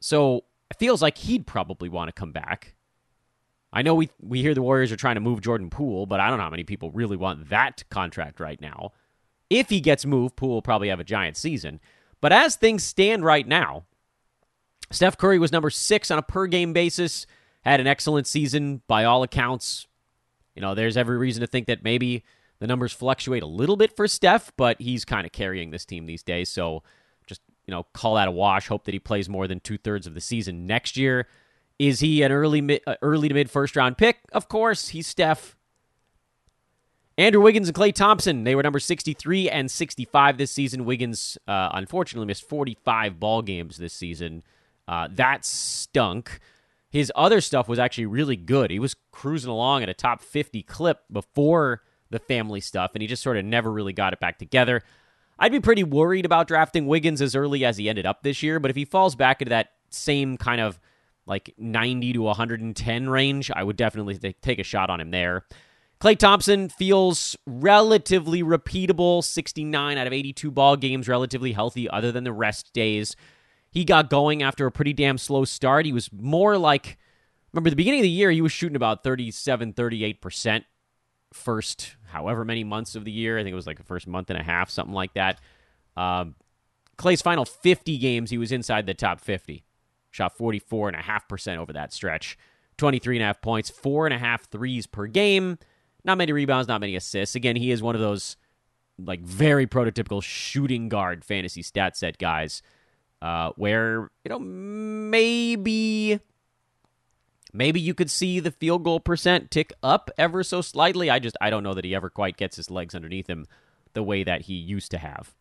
So 0.00 0.44
it 0.70 0.78
feels 0.78 1.00
like 1.02 1.18
he'd 1.18 1.46
probably 1.46 1.88
want 1.88 2.08
to 2.08 2.12
come 2.12 2.32
back. 2.32 2.74
I 3.72 3.82
know 3.82 3.94
we 3.94 4.10
we 4.20 4.40
hear 4.40 4.54
the 4.54 4.62
Warriors 4.62 4.92
are 4.92 4.96
trying 4.96 5.16
to 5.16 5.20
move 5.20 5.40
Jordan 5.40 5.70
Poole, 5.70 6.06
but 6.06 6.20
I 6.20 6.28
don't 6.28 6.38
know 6.38 6.44
how 6.44 6.50
many 6.50 6.62
people 6.62 6.90
really 6.92 7.16
want 7.16 7.48
that 7.48 7.82
contract 7.90 8.38
right 8.38 8.60
now. 8.60 8.92
If 9.50 9.68
he 9.68 9.80
gets 9.80 10.06
moved, 10.06 10.36
Poole 10.36 10.50
will 10.50 10.62
probably 10.62 10.88
have 10.88 11.00
a 11.00 11.04
giant 11.04 11.36
season. 11.36 11.80
But 12.20 12.32
as 12.32 12.56
things 12.56 12.84
stand 12.84 13.24
right 13.24 13.46
now, 13.46 13.84
Steph 14.90 15.18
Curry 15.18 15.38
was 15.38 15.52
number 15.52 15.70
six 15.70 16.10
on 16.10 16.18
a 16.18 16.22
per 16.22 16.46
game 16.46 16.72
basis, 16.72 17.26
had 17.62 17.80
an 17.80 17.86
excellent 17.86 18.26
season 18.26 18.82
by 18.86 19.04
all 19.04 19.22
accounts. 19.22 19.86
You 20.54 20.62
know, 20.62 20.74
there's 20.74 20.96
every 20.96 21.18
reason 21.18 21.40
to 21.40 21.46
think 21.46 21.66
that 21.66 21.82
maybe 21.82 22.24
the 22.60 22.66
numbers 22.66 22.92
fluctuate 22.92 23.42
a 23.42 23.46
little 23.46 23.76
bit 23.76 23.94
for 23.94 24.06
Steph, 24.06 24.52
but 24.56 24.80
he's 24.80 25.04
kind 25.04 25.26
of 25.26 25.32
carrying 25.32 25.70
this 25.70 25.84
team 25.84 26.06
these 26.06 26.22
days. 26.22 26.48
So 26.48 26.82
just, 27.26 27.40
you 27.66 27.72
know, 27.72 27.84
call 27.92 28.14
that 28.14 28.28
a 28.28 28.30
wash. 28.30 28.68
Hope 28.68 28.84
that 28.84 28.94
he 28.94 29.00
plays 29.00 29.28
more 29.28 29.48
than 29.48 29.60
two 29.60 29.78
thirds 29.78 30.06
of 30.06 30.14
the 30.14 30.20
season 30.20 30.66
next 30.66 30.96
year. 30.96 31.26
Is 31.78 32.00
he 32.00 32.22
an 32.22 32.30
early, 32.30 32.80
uh, 32.86 32.94
early 33.02 33.28
to 33.28 33.34
mid 33.34 33.50
first 33.50 33.74
round 33.74 33.98
pick? 33.98 34.18
Of 34.32 34.48
course, 34.48 34.88
he's 34.88 35.06
Steph. 35.06 35.56
Andrew 37.16 37.40
Wiggins 37.40 37.68
and 37.68 37.76
Klay 37.76 37.94
Thompson, 37.94 38.42
they 38.42 38.56
were 38.56 38.62
number 38.62 38.80
63 38.80 39.48
and 39.48 39.70
65 39.70 40.36
this 40.36 40.50
season. 40.50 40.84
Wiggins, 40.84 41.38
uh, 41.46 41.70
unfortunately, 41.72 42.26
missed 42.26 42.48
45 42.48 43.20
ball 43.20 43.40
games 43.40 43.76
this 43.76 43.92
season. 43.92 44.42
Uh, 44.88 45.08
that 45.12 45.44
stunk. 45.44 46.40
His 46.94 47.10
other 47.16 47.40
stuff 47.40 47.68
was 47.68 47.80
actually 47.80 48.06
really 48.06 48.36
good. 48.36 48.70
He 48.70 48.78
was 48.78 48.94
cruising 49.10 49.50
along 49.50 49.82
at 49.82 49.88
a 49.88 49.94
top 49.94 50.22
50 50.22 50.62
clip 50.62 51.00
before 51.10 51.82
the 52.10 52.20
family 52.20 52.60
stuff, 52.60 52.92
and 52.94 53.02
he 53.02 53.08
just 53.08 53.20
sort 53.20 53.36
of 53.36 53.44
never 53.44 53.72
really 53.72 53.92
got 53.92 54.12
it 54.12 54.20
back 54.20 54.38
together. 54.38 54.80
I'd 55.36 55.50
be 55.50 55.58
pretty 55.58 55.82
worried 55.82 56.24
about 56.24 56.46
drafting 56.46 56.86
Wiggins 56.86 57.20
as 57.20 57.34
early 57.34 57.64
as 57.64 57.78
he 57.78 57.88
ended 57.88 58.06
up 58.06 58.22
this 58.22 58.44
year, 58.44 58.60
but 58.60 58.70
if 58.70 58.76
he 58.76 58.84
falls 58.84 59.16
back 59.16 59.42
into 59.42 59.50
that 59.50 59.70
same 59.90 60.36
kind 60.36 60.60
of 60.60 60.78
like 61.26 61.52
90 61.58 62.12
to 62.12 62.22
110 62.22 63.08
range, 63.08 63.50
I 63.50 63.64
would 63.64 63.76
definitely 63.76 64.16
th- 64.16 64.36
take 64.40 64.60
a 64.60 64.62
shot 64.62 64.88
on 64.88 65.00
him 65.00 65.10
there. 65.10 65.46
Klay 66.00 66.16
Thompson 66.16 66.68
feels 66.68 67.36
relatively 67.44 68.44
repeatable, 68.44 69.24
69 69.24 69.98
out 69.98 70.06
of 70.06 70.12
82 70.12 70.48
ball 70.52 70.76
games, 70.76 71.08
relatively 71.08 71.50
healthy 71.50 71.90
other 71.90 72.12
than 72.12 72.22
the 72.22 72.32
rest 72.32 72.72
days. 72.72 73.16
He 73.74 73.84
got 73.84 74.08
going 74.08 74.40
after 74.42 74.66
a 74.66 74.72
pretty 74.72 74.92
damn 74.92 75.18
slow 75.18 75.44
start. 75.44 75.84
He 75.84 75.92
was 75.92 76.08
more 76.12 76.56
like 76.56 76.96
remember 77.52 77.70
the 77.70 77.76
beginning 77.76 78.00
of 78.00 78.04
the 78.04 78.08
year 78.08 78.30
he 78.30 78.40
was 78.40 78.52
shooting 78.52 78.76
about 78.76 79.02
37 79.02 79.72
38% 79.72 80.64
first 81.32 81.96
however 82.06 82.44
many 82.44 82.62
months 82.62 82.94
of 82.94 83.04
the 83.04 83.10
year. 83.10 83.36
I 83.36 83.42
think 83.42 83.52
it 83.52 83.56
was 83.56 83.66
like 83.66 83.78
the 83.78 83.84
first 83.84 84.06
month 84.06 84.30
and 84.30 84.38
a 84.38 84.44
half, 84.44 84.70
something 84.70 84.94
like 84.94 85.14
that. 85.14 85.40
Um, 85.96 86.36
Klay's 86.96 87.20
final 87.20 87.44
50 87.44 87.98
games, 87.98 88.30
he 88.30 88.38
was 88.38 88.52
inside 88.52 88.86
the 88.86 88.94
top 88.94 89.20
50. 89.20 89.64
Shot 90.12 90.38
44.5% 90.38 91.56
over 91.56 91.72
that 91.72 91.92
stretch. 91.92 92.38
23.5 92.78 93.42
points, 93.42 93.72
4.5 93.72 94.42
threes 94.42 94.86
per 94.86 95.08
game. 95.08 95.58
Not 96.04 96.18
many 96.18 96.30
rebounds, 96.30 96.68
not 96.68 96.80
many 96.80 96.94
assists. 96.94 97.34
Again, 97.34 97.56
he 97.56 97.72
is 97.72 97.82
one 97.82 97.96
of 97.96 98.00
those 98.00 98.36
like 98.96 99.20
very 99.22 99.66
prototypical 99.66 100.22
shooting 100.22 100.88
guard 100.88 101.24
fantasy 101.24 101.62
stat 101.62 101.96
set 101.96 102.16
guys 102.18 102.62
uh, 103.24 103.52
where, 103.56 104.10
you 104.22 104.28
know, 104.28 104.38
maybe 104.38 106.20
maybe 107.54 107.80
you 107.80 107.94
could 107.94 108.10
see 108.10 108.38
the 108.38 108.50
field 108.50 108.84
goal 108.84 109.00
percent 109.00 109.50
tick 109.50 109.72
up 109.82 110.10
ever 110.18 110.42
so 110.42 110.60
slightly. 110.60 111.08
I 111.08 111.18
just 111.20 111.36
I 111.40 111.48
don't 111.48 111.62
know 111.62 111.72
that 111.72 111.86
he 111.86 111.94
ever 111.94 112.10
quite 112.10 112.36
gets 112.36 112.56
his 112.56 112.70
legs 112.70 112.94
underneath 112.94 113.26
him 113.26 113.46
the 113.94 114.02
way 114.02 114.24
that 114.24 114.42
he 114.42 114.52
used 114.52 114.90
to 114.90 114.98
have. 114.98 115.34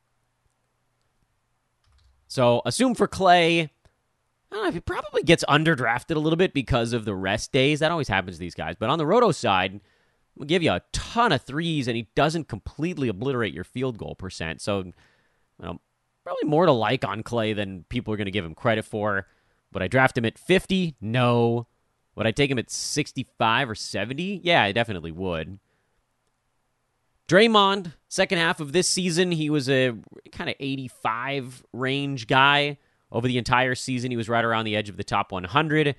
So 2.29 2.61
assume 2.65 2.95
for 2.95 3.05
Klay, 3.05 3.63
I 4.49 4.55
don't 4.55 4.63
know, 4.63 4.71
he 4.71 4.79
probably 4.79 5.23
gets 5.23 5.43
underdrafted 5.49 6.15
a 6.15 6.19
little 6.19 6.37
bit 6.37 6.53
because 6.53 6.93
of 6.93 7.03
the 7.03 7.13
rest 7.13 7.51
days. 7.51 7.81
That 7.81 7.91
always 7.91 8.07
happens 8.07 8.37
to 8.37 8.39
these 8.39 8.55
guys. 8.55 8.75
But 8.79 8.91
on 8.91 8.97
the 8.97 9.05
roto 9.05 9.33
side, 9.33 9.81
will 10.37 10.45
give 10.45 10.63
you 10.63 10.71
a 10.71 10.81
ton 10.93 11.33
of 11.33 11.41
threes, 11.41 11.89
and 11.89 11.97
he 11.97 12.07
doesn't 12.15 12.47
completely 12.47 13.09
obliterate 13.09 13.53
your 13.53 13.65
field 13.65 13.97
goal 13.97 14.15
percent. 14.15 14.61
So, 14.61 14.79
you 14.83 14.93
know, 15.59 15.81
probably 16.23 16.47
more 16.49 16.65
to 16.65 16.71
like 16.71 17.05
on 17.05 17.23
Klay 17.23 17.55
than 17.55 17.85
people 17.89 18.13
are 18.13 18.17
going 18.17 18.25
to 18.25 18.31
give 18.31 18.45
him 18.45 18.55
credit 18.55 18.85
for. 18.85 19.27
Would 19.73 19.83
I 19.83 19.87
draft 19.87 20.17
him 20.17 20.25
at 20.25 20.37
50? 20.37 20.95
No. 21.01 21.67
Would 22.15 22.27
I 22.27 22.31
take 22.31 22.51
him 22.51 22.59
at 22.59 22.69
65 22.69 23.69
or 23.69 23.75
70? 23.75 24.41
Yeah, 24.43 24.63
I 24.63 24.71
definitely 24.71 25.11
would. 25.11 25.59
Draymond, 27.27 27.93
second 28.09 28.37
half 28.37 28.59
of 28.59 28.73
this 28.73 28.87
season, 28.87 29.31
he 29.31 29.49
was 29.49 29.69
a 29.69 29.93
kind 30.31 30.49
of 30.49 30.55
85 30.59 31.63
range 31.73 32.27
guy. 32.27 32.77
Over 33.11 33.27
the 33.27 33.37
entire 33.37 33.75
season, 33.75 34.11
he 34.11 34.17
was 34.17 34.27
right 34.27 34.43
around 34.43 34.65
the 34.65 34.75
edge 34.75 34.89
of 34.89 34.97
the 34.97 35.03
top 35.03 35.31
100. 35.31 35.95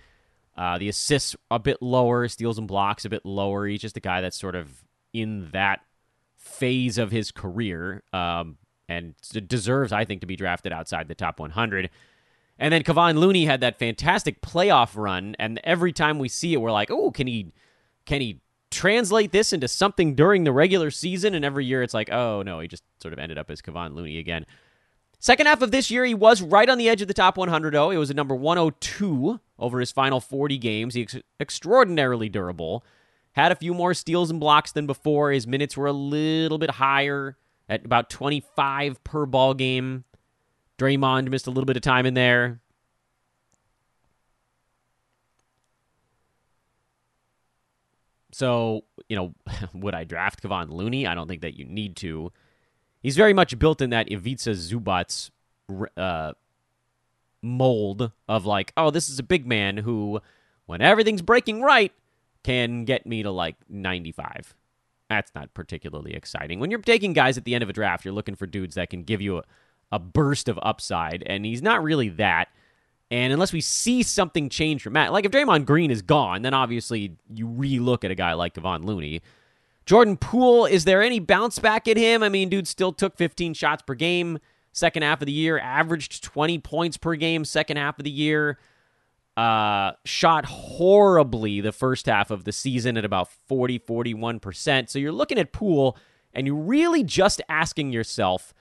Uh, 0.56 0.78
the 0.78 0.88
assists 0.88 1.34
a 1.50 1.58
bit 1.58 1.80
lower, 1.80 2.28
steals 2.28 2.58
and 2.58 2.68
blocks 2.68 3.04
a 3.04 3.08
bit 3.08 3.24
lower. 3.24 3.66
He's 3.66 3.80
just 3.80 3.96
a 3.96 4.00
guy 4.00 4.20
that's 4.20 4.38
sort 4.38 4.54
of 4.54 4.84
in 5.12 5.50
that 5.52 5.80
phase 6.36 6.98
of 6.98 7.10
his 7.10 7.30
career 7.30 8.02
um, 8.12 8.58
and 8.88 9.14
deserves, 9.48 9.92
I 9.92 10.04
think, 10.04 10.20
to 10.20 10.26
be 10.26 10.36
drafted 10.36 10.72
outside 10.72 11.08
the 11.08 11.14
top 11.14 11.40
100. 11.40 11.90
And 12.58 12.72
then 12.72 12.82
Kevon 12.82 13.18
Looney 13.18 13.46
had 13.46 13.60
that 13.60 13.78
fantastic 13.78 14.40
playoff 14.40 14.90
run, 14.94 15.34
and 15.38 15.60
every 15.64 15.92
time 15.92 16.18
we 16.18 16.28
see 16.28 16.52
it, 16.52 16.60
we're 16.60 16.70
like, 16.70 16.90
"Oh, 16.90 17.10
can 17.10 17.26
he, 17.26 17.52
can 18.06 18.20
he 18.20 18.40
translate 18.70 19.32
this 19.32 19.52
into 19.52 19.66
something 19.66 20.14
during 20.14 20.44
the 20.44 20.52
regular 20.52 20.90
season?" 20.90 21.34
And 21.34 21.44
every 21.44 21.64
year, 21.64 21.82
it's 21.82 21.94
like, 21.94 22.12
"Oh 22.12 22.42
no, 22.42 22.60
he 22.60 22.68
just 22.68 22.84
sort 23.00 23.12
of 23.12 23.18
ended 23.18 23.38
up 23.38 23.50
as 23.50 23.60
Kevon 23.60 23.94
Looney 23.94 24.18
again." 24.18 24.46
Second 25.18 25.46
half 25.46 25.62
of 25.62 25.70
this 25.70 25.90
year, 25.90 26.04
he 26.04 26.14
was 26.14 26.42
right 26.42 26.68
on 26.68 26.76
the 26.78 26.88
edge 26.88 27.00
of 27.00 27.08
the 27.08 27.14
top 27.14 27.38
100. 27.38 27.72
though. 27.72 27.90
it 27.90 27.96
was 27.96 28.10
a 28.10 28.14
number 28.14 28.34
102 28.34 29.40
over 29.58 29.80
his 29.80 29.90
final 29.90 30.20
40 30.20 30.58
games. 30.58 30.94
He's 30.94 31.16
extraordinarily 31.40 32.28
durable. 32.28 32.84
Had 33.32 33.50
a 33.50 33.56
few 33.56 33.72
more 33.74 33.94
steals 33.94 34.30
and 34.30 34.38
blocks 34.38 34.70
than 34.70 34.86
before. 34.86 35.32
His 35.32 35.46
minutes 35.46 35.76
were 35.76 35.86
a 35.86 35.92
little 35.92 36.58
bit 36.58 36.72
higher 36.72 37.36
at 37.68 37.84
about 37.84 38.10
25 38.10 39.02
per 39.04 39.26
ball 39.26 39.54
game. 39.54 40.04
Draymond 40.78 41.28
missed 41.28 41.46
a 41.46 41.50
little 41.50 41.66
bit 41.66 41.76
of 41.76 41.82
time 41.82 42.06
in 42.06 42.14
there. 42.14 42.60
So, 48.32 48.84
you 49.08 49.14
know, 49.16 49.34
would 49.74 49.94
I 49.94 50.04
draft 50.04 50.42
Kevon 50.42 50.70
Looney? 50.70 51.06
I 51.06 51.14
don't 51.14 51.28
think 51.28 51.42
that 51.42 51.56
you 51.56 51.64
need 51.64 51.96
to. 51.96 52.32
He's 53.00 53.16
very 53.16 53.32
much 53.32 53.58
built 53.58 53.80
in 53.80 53.90
that 53.90 54.10
Ivica 54.10 54.50
Zubac 54.50 55.30
uh, 55.96 56.32
mold 57.42 58.10
of 58.28 58.46
like, 58.46 58.72
oh, 58.76 58.90
this 58.90 59.08
is 59.08 59.18
a 59.18 59.22
big 59.22 59.46
man 59.46 59.76
who, 59.76 60.20
when 60.66 60.80
everything's 60.80 61.22
breaking 61.22 61.62
right, 61.62 61.92
can 62.42 62.84
get 62.84 63.06
me 63.06 63.22
to 63.22 63.30
like 63.30 63.56
95. 63.68 64.54
That's 65.10 65.34
not 65.34 65.52
particularly 65.54 66.14
exciting. 66.14 66.60
When 66.60 66.70
you're 66.70 66.80
taking 66.80 67.12
guys 67.12 67.36
at 67.36 67.44
the 67.44 67.54
end 67.54 67.62
of 67.62 67.68
a 67.68 67.74
draft, 67.74 68.04
you're 68.04 68.14
looking 68.14 68.34
for 68.34 68.46
dudes 68.46 68.74
that 68.76 68.90
can 68.90 69.02
give 69.02 69.20
you 69.20 69.38
a, 69.38 69.42
a 69.92 69.98
burst 69.98 70.48
of 70.48 70.58
upside, 70.62 71.22
and 71.26 71.44
he's 71.44 71.62
not 71.62 71.82
really 71.82 72.08
that. 72.10 72.48
And 73.10 73.32
unless 73.32 73.52
we 73.52 73.60
see 73.60 74.02
something 74.02 74.48
change 74.48 74.82
from 74.82 74.94
Matt, 74.94 75.12
like 75.12 75.24
if 75.24 75.30
Draymond 75.30 75.66
Green 75.66 75.90
is 75.90 76.02
gone, 76.02 76.42
then 76.42 76.54
obviously 76.54 77.16
you 77.32 77.46
relook 77.46 78.02
at 78.02 78.10
a 78.10 78.14
guy 78.14 78.32
like 78.32 78.54
Kevon 78.54 78.84
Looney. 78.84 79.20
Jordan 79.86 80.16
Poole, 80.16 80.64
is 80.64 80.84
there 80.84 81.02
any 81.02 81.20
bounce 81.20 81.58
back 81.58 81.86
at 81.86 81.98
him? 81.98 82.22
I 82.22 82.30
mean, 82.30 82.48
dude 82.48 82.66
still 82.66 82.92
took 82.92 83.16
15 83.16 83.52
shots 83.54 83.82
per 83.82 83.94
game 83.94 84.38
second 84.72 85.02
half 85.02 85.20
of 85.20 85.26
the 85.26 85.32
year, 85.32 85.58
averaged 85.58 86.24
20 86.24 86.58
points 86.58 86.96
per 86.96 87.14
game 87.14 87.44
second 87.44 87.76
half 87.76 87.98
of 87.98 88.04
the 88.04 88.10
year. 88.10 88.58
Uh, 89.36 89.92
shot 90.04 90.44
horribly 90.44 91.60
the 91.60 91.72
first 91.72 92.06
half 92.06 92.30
of 92.30 92.44
the 92.44 92.52
season 92.52 92.96
at 92.96 93.04
about 93.04 93.28
40, 93.48 93.80
41%. 93.80 94.88
So 94.88 94.98
you're 94.98 95.10
looking 95.10 95.38
at 95.38 95.52
Poole 95.52 95.96
and 96.32 96.46
you're 96.46 96.56
really 96.56 97.02
just 97.02 97.42
asking 97.48 97.92
yourself, 97.92 98.54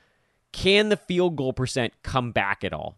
can 0.51 0.89
the 0.89 0.97
field 0.97 1.35
goal 1.35 1.53
percent 1.53 1.93
come 2.01 2.31
back 2.31 2.63
at 2.63 2.73
all? 2.73 2.97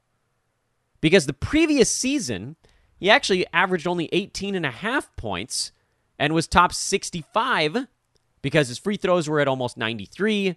Because 1.02 1.26
the 1.26 1.34
previous 1.34 1.90
season, 1.90 2.56
he 2.98 3.10
actually 3.10 3.46
averaged 3.54 3.88
only 3.88 4.10
18 4.12 4.56
and 4.56 4.66
a 4.66 4.72
half 4.72 5.14
points 5.16 5.72
and 6.18 6.34
was 6.34 6.48
top 6.48 6.74
65 6.74 7.88
because 8.42 8.68
his 8.68 8.78
free 8.78 8.98
throws 8.98 9.28
were 9.28 9.40
at 9.40 9.48
almost 9.48 9.78
93. 9.78 10.56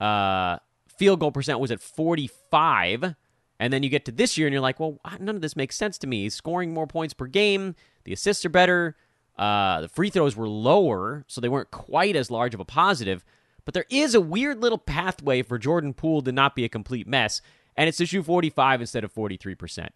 Uh, 0.00 0.58
field 0.98 1.20
goal 1.20 1.32
percent 1.32 1.58
was 1.60 1.70
at 1.70 1.80
45. 1.80 3.14
And 3.60 3.72
then 3.72 3.82
you 3.82 3.88
get 3.88 4.04
to 4.06 4.12
this 4.12 4.36
year 4.36 4.46
and 4.46 4.52
you're 4.52 4.60
like, 4.60 4.80
well, 4.80 4.98
none 5.20 5.36
of 5.36 5.42
this 5.42 5.56
makes 5.56 5.76
sense 5.76 5.96
to 5.98 6.06
me. 6.06 6.22
He's 6.22 6.34
scoring 6.34 6.74
more 6.74 6.86
points 6.86 7.14
per 7.14 7.26
game. 7.26 7.74
The 8.04 8.12
assists 8.12 8.44
are 8.44 8.50
better. 8.50 8.96
Uh, 9.38 9.82
the 9.82 9.88
free 9.88 10.10
throws 10.10 10.36
were 10.36 10.48
lower, 10.48 11.24
so 11.26 11.40
they 11.40 11.48
weren't 11.48 11.70
quite 11.70 12.16
as 12.16 12.30
large 12.30 12.54
of 12.54 12.60
a 12.60 12.64
positive. 12.64 13.24
But 13.64 13.74
there 13.74 13.86
is 13.90 14.14
a 14.14 14.20
weird 14.20 14.60
little 14.60 14.78
pathway 14.78 15.42
for 15.42 15.58
Jordan 15.58 15.94
Poole 15.94 16.22
to 16.22 16.32
not 16.32 16.54
be 16.54 16.64
a 16.64 16.68
complete 16.68 17.06
mess, 17.06 17.40
and 17.76 17.88
it's 17.88 17.98
to 17.98 18.06
shoot 18.06 18.24
45 18.24 18.80
instead 18.80 19.04
of 19.04 19.14
43%. 19.14 19.88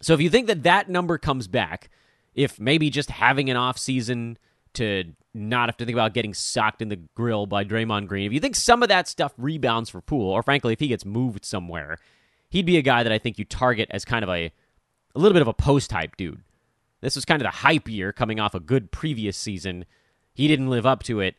So 0.00 0.14
if 0.14 0.20
you 0.20 0.30
think 0.30 0.46
that 0.46 0.62
that 0.62 0.88
number 0.88 1.18
comes 1.18 1.46
back, 1.46 1.90
if 2.34 2.58
maybe 2.58 2.90
just 2.90 3.10
having 3.10 3.50
an 3.50 3.56
off 3.56 3.76
season 3.78 4.38
to 4.74 5.04
not 5.34 5.68
have 5.68 5.76
to 5.78 5.84
think 5.84 5.94
about 5.94 6.14
getting 6.14 6.34
socked 6.34 6.82
in 6.82 6.88
the 6.88 7.00
grill 7.14 7.46
by 7.46 7.64
Draymond 7.64 8.06
Green. 8.06 8.26
If 8.26 8.32
you 8.32 8.40
think 8.40 8.56
some 8.56 8.82
of 8.82 8.88
that 8.88 9.08
stuff 9.08 9.32
rebounds 9.36 9.90
for 9.90 10.00
Poole, 10.00 10.30
or 10.30 10.42
frankly, 10.42 10.72
if 10.72 10.80
he 10.80 10.88
gets 10.88 11.04
moved 11.04 11.44
somewhere, 11.44 11.98
he'd 12.50 12.66
be 12.66 12.76
a 12.76 12.82
guy 12.82 13.02
that 13.02 13.12
I 13.12 13.18
think 13.18 13.38
you 13.38 13.44
target 13.44 13.88
as 13.90 14.04
kind 14.04 14.22
of 14.22 14.28
a 14.28 14.52
a 15.14 15.18
little 15.18 15.32
bit 15.34 15.42
of 15.42 15.48
a 15.48 15.54
post 15.54 15.90
hype 15.92 16.16
dude. 16.16 16.42
This 17.00 17.16
was 17.16 17.24
kind 17.24 17.40
of 17.40 17.44
the 17.44 17.58
hype 17.58 17.88
year 17.88 18.12
coming 18.12 18.38
off 18.38 18.54
a 18.54 18.60
good 18.60 18.92
previous 18.92 19.36
season. 19.36 19.86
He 20.34 20.46
didn't 20.46 20.70
live 20.70 20.86
up 20.86 21.02
to 21.04 21.20
it. 21.20 21.36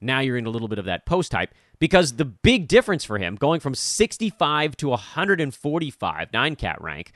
Now 0.00 0.20
you're 0.20 0.36
in 0.36 0.46
a 0.46 0.50
little 0.50 0.68
bit 0.68 0.78
of 0.78 0.86
that 0.86 1.06
post 1.06 1.32
hype 1.32 1.54
because 1.78 2.14
the 2.14 2.24
big 2.24 2.66
difference 2.66 3.04
for 3.04 3.18
him 3.18 3.36
going 3.36 3.60
from 3.60 3.74
65 3.74 4.76
to 4.78 4.88
145 4.88 6.32
nine 6.32 6.56
cat 6.56 6.80
rank 6.80 7.12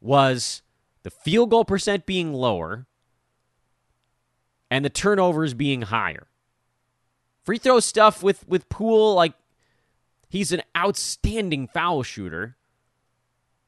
was 0.00 0.62
the 1.02 1.10
field 1.10 1.50
goal 1.50 1.64
percent 1.64 2.06
being 2.06 2.32
lower 2.32 2.86
and 4.70 4.84
the 4.84 4.90
turnovers 4.90 5.54
being 5.54 5.82
higher. 5.82 6.26
Free 7.44 7.58
throw 7.58 7.80
stuff 7.80 8.22
with 8.22 8.46
with 8.46 8.68
Poole 8.68 9.14
like 9.14 9.32
he's 10.28 10.52
an 10.52 10.62
outstanding 10.76 11.66
foul 11.66 12.02
shooter. 12.02 12.56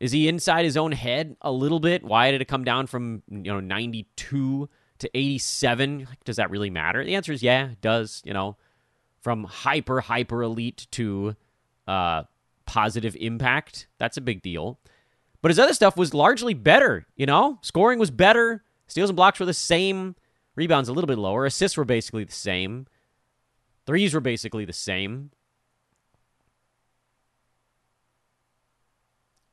Is 0.00 0.12
he 0.12 0.28
inside 0.28 0.64
his 0.64 0.78
own 0.78 0.92
head 0.92 1.36
a 1.42 1.52
little 1.52 1.78
bit? 1.78 2.02
Why 2.02 2.30
did 2.30 2.40
it 2.40 2.46
come 2.46 2.64
down 2.64 2.86
from, 2.86 3.22
you 3.30 3.52
know, 3.52 3.60
92 3.60 4.68
to 4.98 5.10
87? 5.14 6.08
Does 6.24 6.36
that 6.36 6.50
really 6.50 6.70
matter? 6.70 7.04
The 7.04 7.14
answer 7.14 7.32
is 7.32 7.42
yeah, 7.42 7.70
it 7.70 7.80
does, 7.80 8.22
you 8.24 8.32
know. 8.32 8.56
From 9.20 9.44
hyper 9.44 10.00
hyper 10.00 10.42
elite 10.42 10.86
to 10.92 11.36
uh 11.86 12.22
positive 12.64 13.16
impact, 13.20 13.88
that's 13.98 14.16
a 14.16 14.22
big 14.22 14.40
deal. 14.40 14.78
But 15.42 15.50
his 15.50 15.58
other 15.58 15.74
stuff 15.74 15.96
was 15.96 16.14
largely 16.14 16.54
better, 16.54 17.06
you 17.16 17.26
know? 17.26 17.58
Scoring 17.62 17.98
was 17.98 18.10
better, 18.10 18.64
steals 18.86 19.10
and 19.10 19.16
blocks 19.16 19.40
were 19.40 19.46
the 19.46 19.54
same, 19.54 20.16
rebounds 20.54 20.88
a 20.88 20.92
little 20.92 21.08
bit 21.08 21.18
lower, 21.18 21.44
assists 21.44 21.76
were 21.76 21.84
basically 21.84 22.24
the 22.24 22.32
same. 22.32 22.86
Threes 23.86 24.14
were 24.14 24.20
basically 24.20 24.64
the 24.64 24.72
same. 24.72 25.30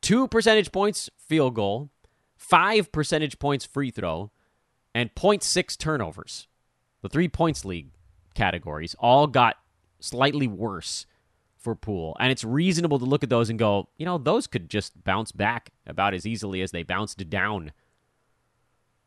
Two 0.08 0.30
percentage 0.30 0.72
points 0.72 1.10
field 1.18 1.54
goal, 1.54 1.90
five 2.38 2.94
percentage 2.94 3.40
points 3.40 3.66
free 3.66 3.92
throw, 3.92 4.32
and 4.96 5.14
0.6 5.14 5.78
turnovers. 5.78 6.48
The 7.02 7.10
three 7.10 7.28
points 7.28 7.66
league 7.66 7.90
categories 8.34 8.96
all 9.00 9.28
got 9.28 9.58
slightly 10.00 10.48
worse 10.48 11.06
for 11.58 11.76
Poole. 11.76 12.16
And 12.22 12.32
it's 12.32 12.46
reasonable 12.46 13.00
to 13.00 13.04
look 13.04 13.22
at 13.22 13.30
those 13.30 13.50
and 13.50 13.60
go, 13.60 13.90
you 13.98 14.06
know, 14.06 14.18
those 14.18 14.48
could 14.48 14.70
just 14.70 15.04
bounce 15.04 15.34
back 15.34 15.72
about 15.86 16.14
as 16.14 16.26
easily 16.26 16.62
as 16.62 16.72
they 16.72 16.84
bounced 16.84 17.30
down. 17.30 17.74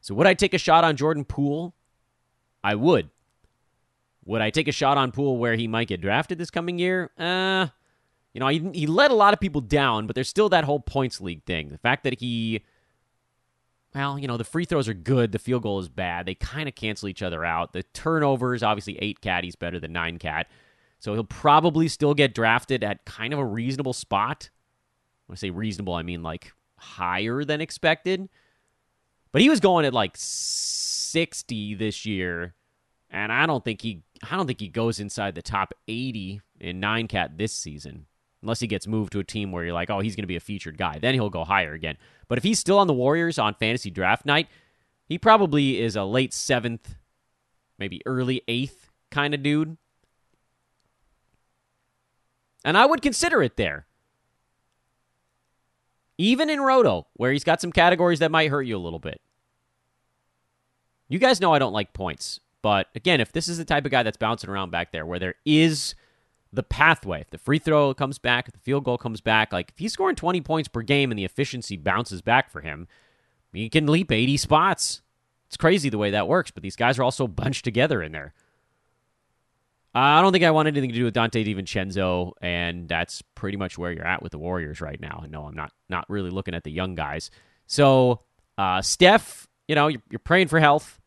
So 0.02 0.14
would 0.14 0.26
I 0.26 0.34
take 0.34 0.52
a 0.52 0.58
shot 0.58 0.84
on 0.84 0.96
Jordan 0.96 1.24
Poole? 1.24 1.74
I 2.62 2.74
would. 2.74 3.08
Would 4.26 4.42
I 4.42 4.50
take 4.50 4.68
a 4.68 4.72
shot 4.72 4.98
on 4.98 5.12
Poole 5.12 5.38
where 5.38 5.54
he 5.54 5.66
might 5.66 5.88
get 5.88 6.02
drafted 6.02 6.36
this 6.36 6.50
coming 6.50 6.78
year? 6.78 7.10
Uh, 7.16 7.68
you 8.32 8.40
know, 8.40 8.48
he, 8.48 8.70
he 8.72 8.86
let 8.86 9.10
a 9.10 9.14
lot 9.14 9.34
of 9.34 9.40
people 9.40 9.60
down, 9.60 10.06
but 10.06 10.14
there's 10.14 10.28
still 10.28 10.48
that 10.50 10.64
whole 10.64 10.80
points 10.80 11.20
league 11.20 11.44
thing. 11.44 11.70
The 11.70 11.78
fact 11.78 12.04
that 12.04 12.20
he, 12.20 12.62
well, 13.94 14.18
you 14.18 14.28
know, 14.28 14.36
the 14.36 14.44
free 14.44 14.64
throws 14.64 14.88
are 14.88 14.94
good, 14.94 15.32
the 15.32 15.38
field 15.38 15.62
goal 15.62 15.80
is 15.80 15.88
bad. 15.88 16.26
They 16.26 16.34
kind 16.34 16.68
of 16.68 16.74
cancel 16.74 17.08
each 17.08 17.22
other 17.22 17.44
out. 17.44 17.72
The 17.72 17.82
turnovers, 17.82 18.62
obviously, 18.62 18.96
eight 19.00 19.20
cat, 19.20 19.42
he's 19.42 19.56
better 19.56 19.80
than 19.80 19.92
nine 19.92 20.18
cat. 20.18 20.48
So 21.00 21.14
he'll 21.14 21.24
probably 21.24 21.88
still 21.88 22.14
get 22.14 22.34
drafted 22.34 22.84
at 22.84 23.04
kind 23.04 23.32
of 23.32 23.38
a 23.38 23.44
reasonable 23.44 23.94
spot. 23.94 24.50
When 25.26 25.34
I 25.34 25.38
say 25.38 25.50
reasonable, 25.50 25.94
I 25.94 26.02
mean 26.02 26.22
like 26.22 26.52
higher 26.76 27.44
than 27.44 27.60
expected. 27.60 28.28
But 29.32 29.42
he 29.42 29.48
was 29.48 29.60
going 29.60 29.86
at 29.86 29.94
like 29.94 30.12
60 30.16 31.74
this 31.74 32.04
year, 32.04 32.54
and 33.10 33.32
I 33.32 33.46
don't 33.46 33.64
think 33.64 33.80
he 33.80 34.02
I 34.30 34.36
don't 34.36 34.46
think 34.46 34.60
he 34.60 34.68
goes 34.68 35.00
inside 35.00 35.34
the 35.34 35.42
top 35.42 35.72
80 35.88 36.40
in 36.60 36.80
9 36.80 37.08
cat 37.08 37.38
this 37.38 37.52
season. 37.52 38.06
Unless 38.42 38.60
he 38.60 38.66
gets 38.66 38.86
moved 38.86 39.12
to 39.12 39.18
a 39.18 39.24
team 39.24 39.52
where 39.52 39.64
you're 39.64 39.74
like, 39.74 39.90
"Oh, 39.90 40.00
he's 40.00 40.16
going 40.16 40.22
to 40.22 40.28
be 40.28 40.36
a 40.36 40.40
featured 40.40 40.78
guy." 40.78 40.98
Then 40.98 41.14
he'll 41.14 41.30
go 41.30 41.44
higher 41.44 41.74
again. 41.74 41.96
But 42.28 42.38
if 42.38 42.44
he's 42.44 42.58
still 42.58 42.78
on 42.78 42.86
the 42.86 42.94
Warriors 42.94 43.38
on 43.38 43.54
fantasy 43.54 43.90
draft 43.90 44.24
night, 44.24 44.48
he 45.06 45.18
probably 45.18 45.80
is 45.80 45.96
a 45.96 46.04
late 46.04 46.32
7th, 46.32 46.96
maybe 47.78 48.00
early 48.06 48.42
8th 48.48 48.90
kind 49.10 49.34
of 49.34 49.42
dude. 49.42 49.76
And 52.64 52.78
I 52.78 52.86
would 52.86 53.02
consider 53.02 53.42
it 53.42 53.56
there. 53.56 53.86
Even 56.18 56.50
in 56.50 56.60
Roto, 56.60 57.06
where 57.14 57.32
he's 57.32 57.44
got 57.44 57.60
some 57.60 57.72
categories 57.72 58.18
that 58.18 58.30
might 58.30 58.50
hurt 58.50 58.62
you 58.62 58.76
a 58.76 58.78
little 58.78 58.98
bit. 58.98 59.20
You 61.08 61.18
guys 61.18 61.40
know 61.40 61.52
I 61.52 61.58
don't 61.58 61.72
like 61.72 61.92
points. 61.92 62.40
But 62.62 62.88
again, 62.94 63.20
if 63.20 63.32
this 63.32 63.48
is 63.48 63.58
the 63.58 63.64
type 63.64 63.84
of 63.86 63.90
guy 63.90 64.02
that's 64.02 64.18
bouncing 64.18 64.50
around 64.50 64.70
back 64.70 64.92
there 64.92 65.06
where 65.06 65.18
there 65.18 65.34
is 65.44 65.94
the 66.52 66.62
pathway, 66.62 67.20
if 67.20 67.30
the 67.30 67.38
free 67.38 67.58
throw 67.58 67.94
comes 67.94 68.18
back, 68.18 68.48
if 68.48 68.54
the 68.54 68.60
field 68.60 68.84
goal 68.84 68.98
comes 68.98 69.20
back, 69.20 69.52
like 69.52 69.70
if 69.70 69.78
he's 69.78 69.92
scoring 69.92 70.16
20 70.16 70.40
points 70.40 70.68
per 70.68 70.82
game 70.82 71.10
and 71.10 71.18
the 71.18 71.24
efficiency 71.24 71.76
bounces 71.76 72.22
back 72.22 72.50
for 72.50 72.60
him, 72.60 72.88
he 73.52 73.68
can 73.68 73.86
leap 73.86 74.10
80 74.10 74.36
spots. 74.36 75.02
It's 75.46 75.56
crazy 75.56 75.88
the 75.88 75.98
way 75.98 76.10
that 76.10 76.28
works, 76.28 76.50
but 76.50 76.62
these 76.62 76.76
guys 76.76 76.98
are 76.98 77.02
also 77.02 77.26
bunched 77.26 77.64
together 77.64 78.02
in 78.02 78.12
there. 78.12 78.34
I 79.92 80.22
don't 80.22 80.32
think 80.32 80.44
I 80.44 80.52
want 80.52 80.68
anything 80.68 80.90
to 80.90 80.94
do 80.94 81.04
with 81.04 81.14
Donte 81.14 81.44
DiVincenzo, 81.44 82.32
and 82.40 82.88
that's 82.88 83.22
pretty 83.34 83.56
much 83.56 83.76
where 83.76 83.90
you're 83.90 84.06
at 84.06 84.22
with 84.22 84.30
the 84.30 84.38
Warriors 84.38 84.80
right 84.80 85.00
now. 85.00 85.20
And 85.24 85.32
no, 85.32 85.46
I'm 85.46 85.56
not 85.56 85.72
not 85.88 86.08
really 86.08 86.30
looking 86.30 86.54
at 86.54 86.62
the 86.62 86.70
young 86.70 86.94
guys. 86.94 87.32
So 87.66 88.20
uh, 88.56 88.82
Steph, 88.82 89.48
you 89.66 89.74
know, 89.74 89.88
you're, 89.88 90.02
you're 90.10 90.20
praying 90.20 90.46
for 90.46 90.60
health. 90.60 91.00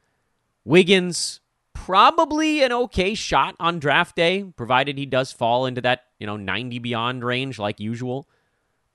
Wiggins, 0.66 1.40
probably 1.86 2.64
an 2.64 2.72
okay 2.72 3.14
shot 3.14 3.56
on 3.60 3.78
draft 3.78 4.16
day, 4.16 4.44
provided 4.56 4.98
he 4.98 5.06
does 5.06 5.34
fall 5.34 5.66
into 5.66 5.82
that 5.82 6.06
you 6.18 6.26
know 6.26 6.38
90 6.38 6.80
beyond 6.80 7.24
range 7.24 7.60
like 7.60 7.80
usual. 7.80 8.28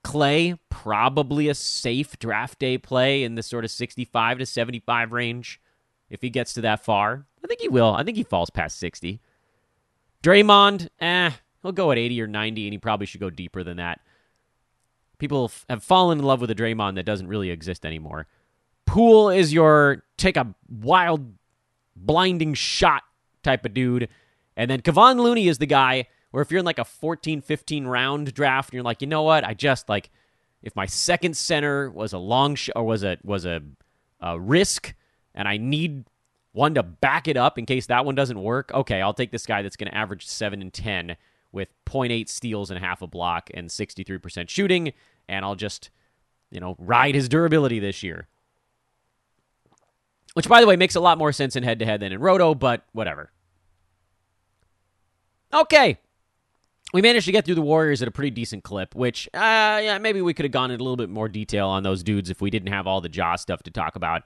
Klay, 0.03 0.57
probably 0.69 1.49
a 1.49 1.53
safe 1.53 2.17
draft 2.17 2.57
day 2.57 2.77
play 2.77 3.23
in 3.23 3.35
the 3.35 3.43
sort 3.43 3.65
of 3.65 3.71
65 3.71 4.39
to 4.39 4.45
75 4.45 5.11
range 5.11 5.61
if 6.09 6.21
he 6.21 6.29
gets 6.29 6.53
to 6.53 6.61
that 6.61 6.83
far. 6.83 7.25
I 7.43 7.47
think 7.47 7.61
he 7.61 7.67
will. 7.67 7.93
I 7.93 8.03
think 8.03 8.17
he 8.17 8.23
falls 8.23 8.49
past 8.49 8.79
60. 8.79 9.19
Draymond, 10.23 10.89
eh, 10.99 11.31
he'll 11.61 11.71
go 11.71 11.91
at 11.91 11.97
80 11.97 12.21
or 12.21 12.27
90, 12.27 12.65
and 12.65 12.73
he 12.73 12.77
probably 12.77 13.05
should 13.05 13.21
go 13.21 13.29
deeper 13.29 13.63
than 13.63 13.77
that. 13.77 13.99
People 15.17 15.51
have 15.69 15.83
fallen 15.83 16.19
in 16.19 16.25
love 16.25 16.41
with 16.41 16.49
a 16.49 16.55
Draymond 16.55 16.95
that 16.95 17.05
doesn't 17.05 17.27
really 17.27 17.51
exist 17.51 17.85
anymore. 17.85 18.25
Poole 18.85 19.29
is 19.29 19.53
your 19.53 20.03
take 20.17 20.37
a 20.37 20.55
wild, 20.67 21.33
blinding 22.05 22.53
shot 22.53 23.03
type 23.43 23.65
of 23.65 23.73
dude. 23.73 24.09
And 24.55 24.69
then 24.69 24.81
Kevon 24.81 25.17
Looney 25.17 25.47
is 25.47 25.57
the 25.57 25.65
guy 25.65 26.07
where 26.31 26.41
if 26.41 26.51
you're 26.51 26.59
in 26.59 26.65
like 26.65 26.79
a 26.79 26.85
14, 26.85 27.41
15 27.41 27.87
round 27.87 28.33
draft 28.33 28.69
and 28.69 28.75
you're 28.75 28.83
like, 28.83 29.01
you 29.01 29.07
know 29.07 29.23
what, 29.23 29.43
I 29.43 29.53
just 29.53 29.89
like, 29.89 30.09
if 30.61 30.75
my 30.75 30.85
second 30.85 31.37
center 31.37 31.89
was 31.89 32.13
a 32.13 32.17
long 32.17 32.55
sh- 32.55 32.69
or 32.75 32.83
was 32.83 33.03
a 33.03 33.17
was 33.23 33.45
a, 33.45 33.61
a 34.19 34.39
risk, 34.39 34.93
and 35.33 35.47
I 35.47 35.57
need 35.57 36.05
one 36.51 36.73
to 36.75 36.83
back 36.83 37.27
it 37.27 37.37
up 37.37 37.57
in 37.57 37.65
case 37.65 37.85
that 37.85 38.05
one 38.05 38.15
doesn't 38.15 38.41
work. 38.41 38.71
Okay, 38.73 39.01
I'll 39.01 39.13
take 39.13 39.31
this 39.31 39.45
guy 39.45 39.61
that's 39.61 39.77
going 39.77 39.89
to 39.89 39.97
average 39.97 40.27
7 40.27 40.61
and 40.61 40.73
10 40.73 41.15
with 41.51 41.69
0.8 41.85 42.27
steals 42.27 42.71
and 42.71 42.79
half 42.79 43.01
a 43.01 43.07
block 43.07 43.49
and 43.53 43.69
63% 43.69 44.49
shooting, 44.49 44.93
and 45.27 45.45
I'll 45.45 45.55
just, 45.55 45.89
you 46.51 46.59
know, 46.59 46.75
ride 46.77 47.15
his 47.15 47.29
durability 47.29 47.79
this 47.79 48.03
year. 48.03 48.27
Which, 50.39 50.47
by 50.47 50.61
the 50.61 50.67
way, 50.67 50.77
makes 50.77 50.95
a 50.95 51.01
lot 51.01 51.17
more 51.17 51.33
sense 51.33 51.57
in 51.57 51.63
head 51.63 51.79
to 51.79 51.85
head 51.85 51.99
than 51.99 52.13
in 52.13 52.21
Roto, 52.21 52.55
but 52.55 52.85
whatever. 52.93 53.29
Okay. 55.53 55.97
We 56.93 57.01
managed 57.01 57.25
to 57.25 57.33
get 57.33 57.43
through 57.43 57.55
the 57.55 57.61
Warriors 57.61 58.01
at 58.01 58.07
a 58.07 58.11
pretty 58.11 58.29
decent 58.29 58.63
clip, 58.63 58.95
which, 58.95 59.27
uh, 59.33 59.81
yeah, 59.83 59.97
maybe 59.99 60.21
we 60.21 60.33
could 60.33 60.45
have 60.45 60.53
gone 60.53 60.71
into 60.71 60.81
a 60.81 60.85
little 60.85 60.95
bit 60.95 61.09
more 61.09 61.27
detail 61.27 61.67
on 61.67 61.83
those 61.83 62.03
dudes 62.03 62.29
if 62.29 62.39
we 62.39 62.49
didn't 62.49 62.71
have 62.71 62.87
all 62.87 63.01
the 63.01 63.11
Ja 63.11 63.35
stuff 63.35 63.63
to 63.63 63.71
talk 63.71 63.97
about. 63.97 64.21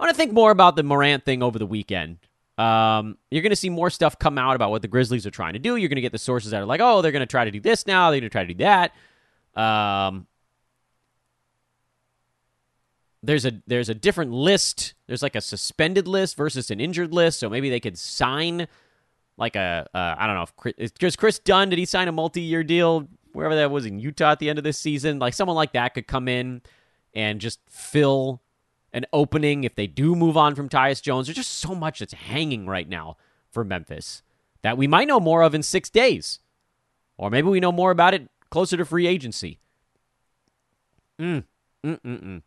I 0.00 0.02
want 0.02 0.10
to 0.10 0.16
think 0.16 0.32
more 0.32 0.50
about 0.50 0.74
the 0.74 0.82
Morant 0.82 1.24
thing 1.24 1.44
over 1.44 1.60
the 1.60 1.64
weekend. 1.64 2.18
Um, 2.58 3.16
you're 3.30 3.42
going 3.42 3.50
to 3.50 3.54
see 3.54 3.70
more 3.70 3.88
stuff 3.88 4.18
come 4.18 4.38
out 4.38 4.56
about 4.56 4.72
what 4.72 4.82
the 4.82 4.88
Grizzlies 4.88 5.26
are 5.26 5.30
trying 5.30 5.52
to 5.52 5.60
do. 5.60 5.76
You're 5.76 5.88
going 5.88 5.94
to 5.94 6.02
get 6.02 6.10
the 6.10 6.18
sources 6.18 6.50
that 6.50 6.60
are 6.60 6.66
like, 6.66 6.80
oh, 6.80 7.02
they're 7.02 7.12
going 7.12 7.20
to 7.20 7.26
try 7.26 7.44
to 7.44 7.52
do 7.52 7.60
this 7.60 7.86
now. 7.86 8.10
They're 8.10 8.18
going 8.18 8.30
to 8.30 8.34
try 8.34 8.44
to 8.44 8.52
do 8.52 8.64
that. 8.64 8.96
Um, 9.54 10.26
there's 13.22 13.44
a 13.44 13.52
there's 13.66 13.88
a 13.88 13.94
different 13.94 14.32
list. 14.32 14.94
There's 15.06 15.22
like 15.22 15.36
a 15.36 15.40
suspended 15.40 16.08
list 16.08 16.36
versus 16.36 16.70
an 16.70 16.80
injured 16.80 17.12
list. 17.12 17.38
So 17.38 17.48
maybe 17.48 17.70
they 17.70 17.80
could 17.80 17.98
sign 17.98 18.66
like 19.36 19.56
a 19.56 19.88
uh, 19.94 20.14
I 20.18 20.26
don't 20.26 20.36
know 20.36 20.42
if 20.42 20.56
Chris, 20.98 21.16
Kris 21.16 21.38
Dunn 21.38 21.70
did 21.70 21.78
he 21.78 21.84
sign 21.84 22.08
a 22.08 22.12
multi 22.12 22.40
year 22.40 22.64
deal 22.64 23.08
wherever 23.32 23.54
that 23.54 23.70
was 23.70 23.86
in 23.86 23.98
Utah 23.98 24.32
at 24.32 24.38
the 24.38 24.50
end 24.50 24.58
of 24.58 24.64
this 24.64 24.78
season? 24.78 25.18
Like 25.18 25.34
someone 25.34 25.56
like 25.56 25.72
that 25.72 25.94
could 25.94 26.06
come 26.06 26.28
in 26.28 26.62
and 27.14 27.40
just 27.40 27.60
fill 27.68 28.42
an 28.92 29.06
opening 29.12 29.64
if 29.64 29.74
they 29.74 29.86
do 29.86 30.14
move 30.14 30.36
on 30.36 30.54
from 30.54 30.68
Tyus 30.68 31.00
Jones. 31.00 31.26
There's 31.26 31.36
just 31.36 31.58
so 31.58 31.74
much 31.74 32.00
that's 32.00 32.12
hanging 32.12 32.66
right 32.66 32.88
now 32.88 33.16
for 33.50 33.64
Memphis 33.64 34.22
that 34.62 34.76
we 34.76 34.86
might 34.86 35.08
know 35.08 35.20
more 35.20 35.42
of 35.42 35.54
in 35.54 35.62
six 35.62 35.88
days. 35.90 36.40
Or 37.16 37.30
maybe 37.30 37.48
we 37.48 37.60
know 37.60 37.72
more 37.72 37.90
about 37.90 38.14
it 38.14 38.28
closer 38.50 38.76
to 38.76 38.84
free 38.84 39.06
agency. 39.06 39.60
Mm, 41.20 41.44
mm, 41.84 42.00
mm, 42.00 42.22
mm. 42.24 42.42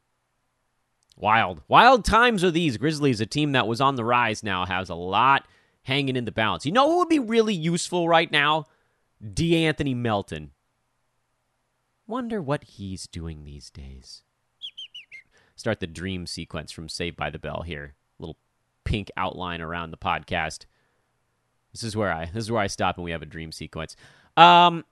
Wild. 1.18 1.62
Wild 1.68 2.04
times 2.04 2.44
are 2.44 2.52
these. 2.52 2.78
Grizzlies, 2.78 3.22
a 3.22 3.26
team 3.26 3.54
that 3.54 3.68
was 3.68 3.80
on 3.80 3.96
the 3.96 4.06
rise 4.06 4.44
now, 4.44 4.66
has 4.66 4.90
a 4.90 4.96
lot 4.96 5.48
hanging 5.84 6.16
in 6.16 6.26
the 6.26 6.32
balance. 6.32 6.66
You 6.66 6.72
know 6.72 6.90
who 6.90 6.98
would 7.00 7.10
be 7.10 7.20
really 7.20 7.54
useful 7.54 8.10
right 8.10 8.32
now? 8.32 8.66
De'Anthony 9.24 9.96
Melton. 9.96 10.52
Wonder 12.08 12.42
what 12.42 12.64
he's 12.66 13.08
doing 13.08 13.44
these 13.44 13.70
days 13.70 14.24
start 15.56 15.80
the 15.80 15.88
dream 15.88 16.28
sequence 16.28 16.72
from 16.72 16.90
Saved 16.90 17.18
by 17.18 17.30
the 17.30 17.40
Bell 17.40 17.64
here. 17.66 17.96
Little 18.20 18.38
pink 18.84 19.10
outline 19.18 19.62
around 19.62 19.92
the 19.92 19.98
podcast. 19.98 20.66
This 21.72 21.84
is 21.84 21.96
where 21.96 22.12
I 22.12 22.26
this 22.26 22.44
is 22.44 22.52
where 22.52 22.62
I 22.62 22.68
stop 22.68 22.98
and 22.98 23.04
we 23.04 23.12
have 23.12 23.22
a 23.22 23.28
dream 23.28 23.52
sequence. 23.52 23.96
Um, 24.38 24.86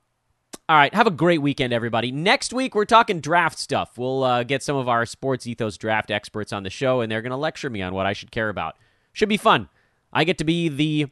all 0.68 0.76
right. 0.76 0.94
Have 0.94 1.06
a 1.06 1.10
great 1.10 1.42
weekend, 1.42 1.72
everybody. 1.72 2.10
Next 2.10 2.52
week, 2.52 2.74
we're 2.74 2.84
talking 2.84 3.20
draft 3.20 3.58
stuff. 3.58 3.98
We'll 3.98 4.24
uh, 4.24 4.42
get 4.44 4.62
some 4.62 4.76
of 4.76 4.88
our 4.88 5.06
sports 5.06 5.46
ethos 5.46 5.76
draft 5.76 6.10
experts 6.10 6.52
on 6.52 6.62
the 6.62 6.70
show, 6.70 7.00
and 7.00 7.10
they're 7.10 7.22
going 7.22 7.30
to 7.30 7.36
lecture 7.36 7.70
me 7.70 7.82
on 7.82 7.94
what 7.94 8.06
I 8.06 8.12
should 8.12 8.30
care 8.30 8.48
about. 8.48 8.76
Should 9.12 9.28
be 9.28 9.36
fun. 9.36 9.68
I 10.12 10.24
get 10.24 10.38
to 10.38 10.44
be 10.44 10.68
the 10.68 11.06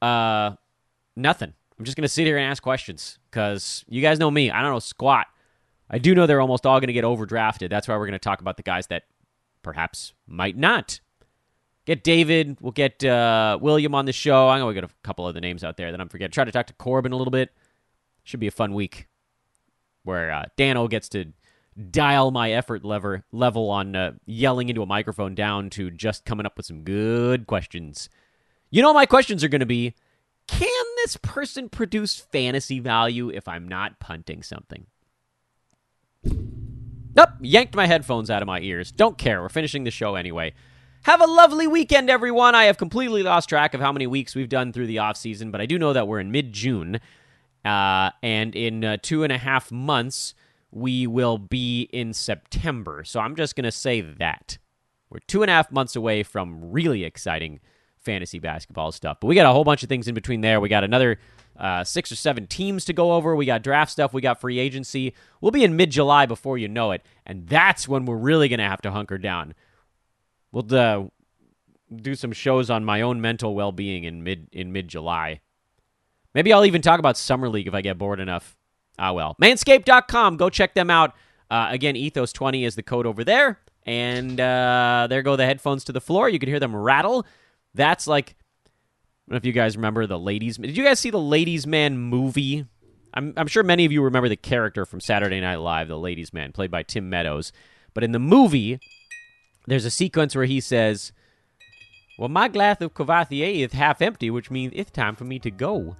uh, 0.00 0.56
nothing. 1.16 1.52
I'm 1.78 1.84
just 1.84 1.96
going 1.96 2.02
to 2.02 2.08
sit 2.08 2.26
here 2.26 2.36
and 2.36 2.48
ask 2.48 2.62
questions 2.62 3.18
because 3.30 3.84
you 3.88 4.00
guys 4.00 4.18
know 4.18 4.30
me. 4.30 4.50
I 4.50 4.62
don't 4.62 4.72
know 4.72 4.78
squat. 4.78 5.26
I 5.90 5.98
do 5.98 6.14
know 6.14 6.26
they're 6.26 6.40
almost 6.40 6.66
all 6.66 6.80
going 6.80 6.88
to 6.88 6.92
get 6.94 7.04
overdrafted. 7.04 7.70
That's 7.70 7.88
why 7.88 7.96
we're 7.96 8.06
going 8.06 8.12
to 8.12 8.18
talk 8.18 8.40
about 8.40 8.56
the 8.56 8.62
guys 8.62 8.86
that 8.88 9.04
perhaps 9.62 10.12
might 10.26 10.56
not. 10.56 11.00
Get 11.84 12.02
David. 12.02 12.56
We'll 12.60 12.72
get 12.72 13.04
uh, 13.04 13.58
William 13.60 13.94
on 13.94 14.06
the 14.06 14.12
show. 14.12 14.48
I'm 14.48 14.60
going 14.60 14.74
to 14.74 14.80
get 14.80 14.90
a 14.90 14.94
couple 15.02 15.28
of 15.28 15.34
the 15.34 15.40
names 15.40 15.62
out 15.62 15.76
there 15.76 15.90
that 15.90 16.00
I'm 16.00 16.08
forgetting. 16.08 16.32
Try 16.32 16.44
to 16.44 16.52
talk 16.52 16.66
to 16.68 16.72
Corbin 16.74 17.12
a 17.12 17.16
little 17.16 17.30
bit. 17.30 17.50
Should 18.24 18.40
be 18.40 18.46
a 18.46 18.52
fun 18.52 18.74
week 18.74 19.06
where 20.02 20.30
uh, 20.30 20.44
Dano 20.56 20.88
gets 20.88 21.08
to 21.10 21.32
dial 21.90 22.30
my 22.30 22.52
effort 22.52 22.84
lever 22.84 23.24
level 23.32 23.70
on 23.70 23.96
uh, 23.96 24.12
yelling 24.26 24.68
into 24.68 24.82
a 24.82 24.86
microphone 24.86 25.34
down 25.34 25.70
to 25.70 25.90
just 25.90 26.24
coming 26.24 26.46
up 26.46 26.56
with 26.56 26.66
some 26.66 26.82
good 26.82 27.46
questions. 27.46 28.08
You 28.70 28.82
know, 28.82 28.92
my 28.92 29.06
questions 29.06 29.42
are 29.44 29.48
going 29.48 29.60
to 29.60 29.66
be 29.66 29.94
can 30.46 30.84
this 30.96 31.16
person 31.16 31.68
produce 31.68 32.18
fantasy 32.18 32.78
value 32.78 33.30
if 33.30 33.48
I'm 33.48 33.66
not 33.66 33.98
punting 33.98 34.42
something? 34.42 34.86
Nope, 37.16 37.30
yanked 37.40 37.74
my 37.74 37.86
headphones 37.86 38.30
out 38.30 38.42
of 38.42 38.46
my 38.46 38.60
ears. 38.60 38.90
Don't 38.90 39.16
care. 39.16 39.40
We're 39.40 39.48
finishing 39.48 39.84
the 39.84 39.90
show 39.90 40.16
anyway. 40.16 40.52
Have 41.04 41.20
a 41.20 41.26
lovely 41.26 41.66
weekend, 41.66 42.10
everyone. 42.10 42.54
I 42.54 42.64
have 42.64 42.78
completely 42.78 43.22
lost 43.22 43.48
track 43.48 43.74
of 43.74 43.80
how 43.80 43.92
many 43.92 44.06
weeks 44.06 44.34
we've 44.34 44.48
done 44.48 44.72
through 44.72 44.86
the 44.86 44.98
off 44.98 45.16
season, 45.16 45.50
but 45.50 45.60
I 45.60 45.66
do 45.66 45.78
know 45.78 45.92
that 45.92 46.08
we're 46.08 46.20
in 46.20 46.30
mid 46.30 46.52
June. 46.52 47.00
Uh, 47.64 48.10
and 48.22 48.54
in 48.54 48.84
uh, 48.84 48.96
two 49.00 49.22
and 49.22 49.32
a 49.32 49.38
half 49.38 49.72
months, 49.72 50.34
we 50.70 51.06
will 51.06 51.38
be 51.38 51.88
in 51.92 52.12
September. 52.12 53.04
So 53.04 53.20
I'm 53.20 53.36
just 53.36 53.56
going 53.56 53.64
to 53.64 53.72
say 53.72 54.00
that. 54.00 54.58
We're 55.08 55.20
two 55.20 55.42
and 55.42 55.50
a 55.50 55.54
half 55.54 55.70
months 55.70 55.94
away 55.96 56.24
from 56.24 56.72
really 56.72 57.04
exciting 57.04 57.60
fantasy 57.98 58.38
basketball 58.38 58.92
stuff. 58.92 59.18
But 59.20 59.28
we 59.28 59.34
got 59.34 59.46
a 59.46 59.52
whole 59.52 59.64
bunch 59.64 59.82
of 59.82 59.88
things 59.88 60.08
in 60.08 60.14
between 60.14 60.40
there. 60.40 60.60
We 60.60 60.68
got 60.68 60.84
another 60.84 61.18
uh, 61.56 61.84
six 61.84 62.10
or 62.10 62.16
seven 62.16 62.46
teams 62.46 62.84
to 62.86 62.92
go 62.92 63.12
over. 63.12 63.34
We 63.36 63.46
got 63.46 63.62
draft 63.62 63.92
stuff. 63.92 64.12
We 64.12 64.20
got 64.20 64.40
free 64.40 64.58
agency. 64.58 65.14
We'll 65.40 65.52
be 65.52 65.64
in 65.64 65.76
mid 65.76 65.90
July 65.90 66.26
before 66.26 66.58
you 66.58 66.68
know 66.68 66.90
it. 66.90 67.02
And 67.24 67.46
that's 67.46 67.88
when 67.88 68.04
we're 68.04 68.16
really 68.16 68.48
going 68.48 68.58
to 68.58 68.68
have 68.68 68.82
to 68.82 68.90
hunker 68.90 69.18
down. 69.18 69.54
We'll 70.52 70.74
uh, 70.74 71.04
do 71.94 72.14
some 72.14 72.32
shows 72.32 72.70
on 72.70 72.84
my 72.84 73.00
own 73.00 73.20
mental 73.20 73.54
well 73.54 73.72
being 73.72 74.04
in 74.04 74.22
mid 74.22 74.48
in 74.52 74.72
mid 74.72 74.88
July. 74.88 75.40
Maybe 76.34 76.52
I'll 76.52 76.64
even 76.64 76.82
talk 76.82 76.98
about 76.98 77.16
Summer 77.16 77.48
League 77.48 77.66
if 77.66 77.74
I 77.74 77.80
get 77.80 77.98
bored 77.98 78.20
enough. 78.20 78.56
Ah, 78.98 79.12
well. 79.12 79.36
Manscaped.com. 79.40 80.36
Go 80.36 80.50
check 80.50 80.74
them 80.74 80.90
out. 80.90 81.14
Uh, 81.50 81.68
again, 81.70 81.94
Ethos20 81.94 82.66
is 82.66 82.74
the 82.74 82.82
code 82.82 83.06
over 83.06 83.24
there. 83.24 83.58
And 83.86 84.40
uh, 84.40 85.06
there 85.10 85.22
go 85.22 85.36
the 85.36 85.44
headphones 85.44 85.84
to 85.84 85.92
the 85.92 86.00
floor. 86.00 86.28
You 86.28 86.38
can 86.38 86.48
hear 86.48 86.60
them 86.60 86.74
rattle. 86.74 87.26
That's 87.74 88.06
like, 88.06 88.30
I 88.30 89.30
don't 89.30 89.34
know 89.34 89.36
if 89.36 89.44
you 89.44 89.52
guys 89.52 89.76
remember 89.76 90.06
the 90.06 90.18
Ladies. 90.18 90.56
Did 90.56 90.76
you 90.76 90.84
guys 90.84 90.98
see 90.98 91.10
the 91.10 91.20
Ladies 91.20 91.66
Man 91.66 91.98
movie? 91.98 92.66
I'm, 93.12 93.32
I'm 93.36 93.46
sure 93.46 93.62
many 93.62 93.84
of 93.84 93.92
you 93.92 94.02
remember 94.02 94.28
the 94.28 94.36
character 94.36 94.84
from 94.84 95.00
Saturday 95.00 95.40
Night 95.40 95.56
Live, 95.56 95.88
the 95.88 95.98
Ladies 95.98 96.32
Man, 96.32 96.52
played 96.52 96.70
by 96.70 96.82
Tim 96.82 97.08
Meadows. 97.08 97.52
But 97.92 98.04
in 98.04 98.12
the 98.12 98.18
movie, 98.18 98.80
there's 99.66 99.84
a 99.84 99.90
sequence 99.90 100.34
where 100.34 100.46
he 100.46 100.60
says, 100.60 101.12
Well, 102.18 102.28
my 102.28 102.48
glass 102.48 102.80
of 102.80 102.94
Courvoisier 102.94 103.46
is 103.46 103.72
half 103.72 104.02
empty, 104.02 104.30
which 104.30 104.50
means 104.50 104.72
it's 104.74 104.90
time 104.90 105.14
for 105.14 105.24
me 105.24 105.38
to 105.40 105.50
go. 105.50 105.96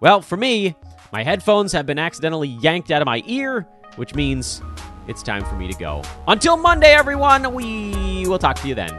Well, 0.00 0.22
for 0.22 0.38
me, 0.38 0.76
my 1.12 1.22
headphones 1.22 1.72
have 1.72 1.84
been 1.84 1.98
accidentally 1.98 2.48
yanked 2.48 2.90
out 2.90 3.02
of 3.02 3.06
my 3.06 3.22
ear, 3.26 3.66
which 3.96 4.14
means 4.14 4.62
it's 5.06 5.22
time 5.22 5.44
for 5.44 5.56
me 5.56 5.70
to 5.70 5.78
go. 5.78 6.02
Until 6.26 6.56
Monday, 6.56 6.94
everyone, 6.94 7.52
we 7.52 8.26
will 8.26 8.38
talk 8.38 8.56
to 8.60 8.68
you 8.68 8.74
then. 8.74 8.98